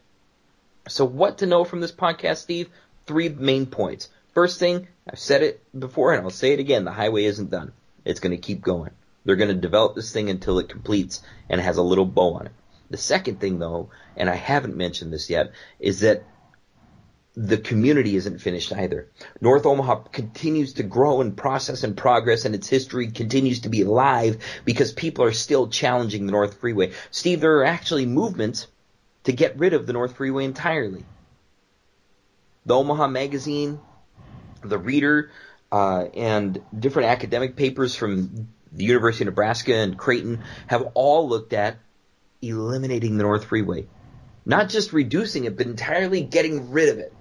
So 0.87 1.05
what 1.05 1.39
to 1.39 1.45
know 1.45 1.63
from 1.63 1.81
this 1.81 1.91
podcast, 1.91 2.37
Steve? 2.37 2.69
Three 3.07 3.29
main 3.29 3.65
points. 3.65 4.09
First 4.33 4.59
thing, 4.59 4.87
I've 5.09 5.17
said 5.17 5.41
it 5.41 5.63
before 5.77 6.13
and 6.13 6.21
I'll 6.23 6.29
say 6.29 6.53
it 6.53 6.59
again, 6.59 6.85
the 6.85 6.91
highway 6.91 7.23
isn't 7.23 7.49
done. 7.49 7.71
It's 8.05 8.19
going 8.19 8.35
to 8.35 8.41
keep 8.41 8.61
going. 8.61 8.91
They're 9.25 9.35
going 9.35 9.53
to 9.53 9.55
develop 9.55 9.95
this 9.95 10.13
thing 10.13 10.29
until 10.29 10.59
it 10.59 10.69
completes 10.69 11.21
and 11.49 11.59
has 11.59 11.77
a 11.77 11.81
little 11.81 12.05
bow 12.05 12.35
on 12.35 12.45
it. 12.45 12.51
The 12.89 12.97
second 12.97 13.39
thing 13.39 13.59
though, 13.59 13.89
and 14.15 14.29
I 14.29 14.35
haven't 14.35 14.77
mentioned 14.77 15.11
this 15.11 15.29
yet, 15.29 15.51
is 15.79 16.01
that 16.01 16.23
the 17.35 17.57
community 17.57 18.15
isn't 18.15 18.39
finished 18.39 18.73
either. 18.73 19.09
North 19.41 19.65
Omaha 19.65 20.03
continues 20.11 20.73
to 20.73 20.83
grow 20.83 21.21
and 21.21 21.37
process 21.37 21.83
and 21.83 21.95
progress 21.95 22.45
and 22.45 22.55
its 22.55 22.67
history 22.67 23.11
continues 23.11 23.61
to 23.61 23.69
be 23.69 23.81
alive 23.81 24.37
because 24.65 24.91
people 24.91 25.23
are 25.23 25.33
still 25.33 25.67
challenging 25.67 26.25
the 26.25 26.31
North 26.31 26.59
Freeway. 26.59 26.93
Steve, 27.11 27.39
there 27.39 27.57
are 27.59 27.65
actually 27.65 28.07
movements 28.07 28.67
to 29.25 29.33
get 29.33 29.59
rid 29.59 29.73
of 29.73 29.85
the 29.85 29.93
North 29.93 30.15
Freeway 30.15 30.45
entirely. 30.45 31.05
The 32.67 32.75
Omaha 32.75 33.07
Magazine, 33.07 33.79
the 34.61 34.77
Reader, 34.77 35.31
uh, 35.71 36.07
and 36.13 36.61
different 36.77 37.07
academic 37.07 37.55
papers 37.55 37.95
from 37.95 38.49
the 38.73 38.83
University 38.83 39.23
of 39.23 39.27
Nebraska 39.27 39.73
and 39.73 39.97
Creighton 39.97 40.43
have 40.67 40.91
all 40.93 41.29
looked 41.29 41.53
at 41.53 41.77
eliminating 42.41 43.15
the 43.15 43.23
North 43.23 43.45
Freeway. 43.45 43.87
Not 44.45 44.67
just 44.67 44.91
reducing 44.91 45.45
it, 45.45 45.55
but 45.55 45.65
entirely 45.65 46.21
getting 46.21 46.71
rid 46.71 46.89
of 46.89 46.99
it. 46.99 47.13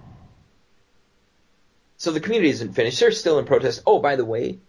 So 1.95 2.11
the 2.11 2.19
community 2.19 2.49
isn't 2.49 2.73
finished. 2.73 2.99
They're 2.99 3.11
still 3.11 3.39
in 3.39 3.45
protest. 3.45 3.83
Oh, 3.87 3.99
by 3.99 4.17
the 4.17 4.25
way, 4.25 4.59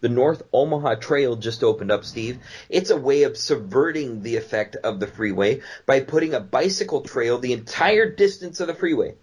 the 0.00 0.08
North 0.08 0.44
Omaha 0.52 0.94
Trail 0.94 1.34
just 1.34 1.64
opened 1.64 1.90
up, 1.90 2.04
Steve. 2.04 2.38
It's 2.68 2.90
a 2.90 2.96
way 2.96 3.24
of 3.24 3.36
subverting 3.36 4.22
the 4.22 4.36
effect 4.36 4.76
of 4.76 5.00
the 5.00 5.08
freeway 5.08 5.62
by 5.84 5.98
putting 5.98 6.32
a 6.32 6.40
bicycle 6.40 7.00
trail 7.00 7.38
the 7.38 7.54
entire 7.54 8.08
distance 8.08 8.60
of 8.60 8.68
the 8.68 8.74
freeway. 8.74 9.16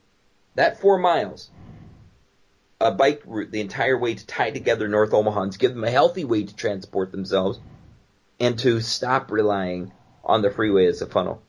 That 0.55 0.79
four 0.79 0.97
miles. 0.97 1.49
A 2.81 2.91
bike 2.91 3.21
route 3.25 3.51
the 3.51 3.61
entire 3.61 3.97
way 3.97 4.15
to 4.15 4.25
tie 4.25 4.51
together 4.51 4.87
North 4.87 5.11
Omahans, 5.11 5.59
give 5.59 5.73
them 5.73 5.83
a 5.83 5.91
healthy 5.91 6.25
way 6.25 6.43
to 6.43 6.55
transport 6.55 7.11
themselves, 7.11 7.59
and 8.39 8.57
to 8.59 8.81
stop 8.81 9.31
relying 9.31 9.91
on 10.23 10.41
the 10.41 10.51
freeway 10.51 10.87
as 10.87 11.01
a 11.01 11.05
funnel. 11.05 11.41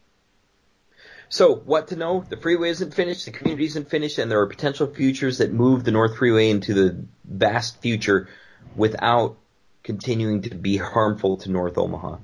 So, 1.28 1.56
what 1.56 1.88
to 1.88 1.96
know? 1.96 2.24
The 2.28 2.36
freeway 2.36 2.70
isn't 2.70 2.94
finished, 2.94 3.24
the 3.24 3.32
community 3.32 3.64
isn't 3.66 3.90
finished, 3.90 4.18
and 4.18 4.30
there 4.30 4.40
are 4.40 4.46
potential 4.46 4.86
futures 4.86 5.38
that 5.38 5.52
move 5.52 5.82
the 5.82 5.90
North 5.90 6.16
Freeway 6.16 6.50
into 6.50 6.72
the 6.72 7.04
vast 7.24 7.80
future 7.82 8.28
without 8.76 9.36
continuing 9.82 10.42
to 10.42 10.54
be 10.54 10.76
harmful 10.76 11.38
to 11.38 11.50
North 11.50 11.78
Omaha. 11.78 12.18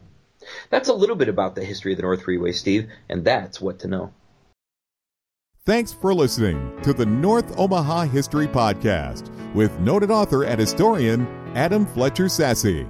That's 0.70 0.88
a 0.88 0.94
little 0.94 1.16
bit 1.16 1.28
about 1.28 1.56
the 1.56 1.64
history 1.64 1.92
of 1.92 1.96
the 1.96 2.02
North 2.02 2.22
Freeway, 2.22 2.52
Steve, 2.52 2.90
and 3.08 3.24
that's 3.24 3.60
what 3.60 3.80
to 3.80 3.88
know. 3.88 4.12
Thanks 5.64 5.92
for 5.92 6.12
listening 6.12 6.76
to 6.82 6.92
the 6.92 7.06
North 7.06 7.56
Omaha 7.56 8.06
History 8.06 8.48
Podcast 8.48 9.30
with 9.54 9.78
noted 9.78 10.10
author 10.10 10.42
and 10.42 10.58
historian 10.58 11.24
Adam 11.54 11.86
Fletcher 11.86 12.24
Sasse. 12.24 12.84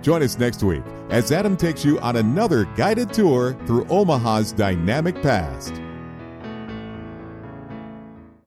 Join 0.00 0.22
us 0.22 0.38
next 0.38 0.62
week 0.62 0.84
as 1.10 1.32
Adam 1.32 1.56
takes 1.56 1.84
you 1.84 1.98
on 1.98 2.14
another 2.14 2.66
guided 2.76 3.12
tour 3.12 3.58
through 3.66 3.84
Omaha's 3.86 4.52
dynamic 4.52 5.20
past. 5.22 5.82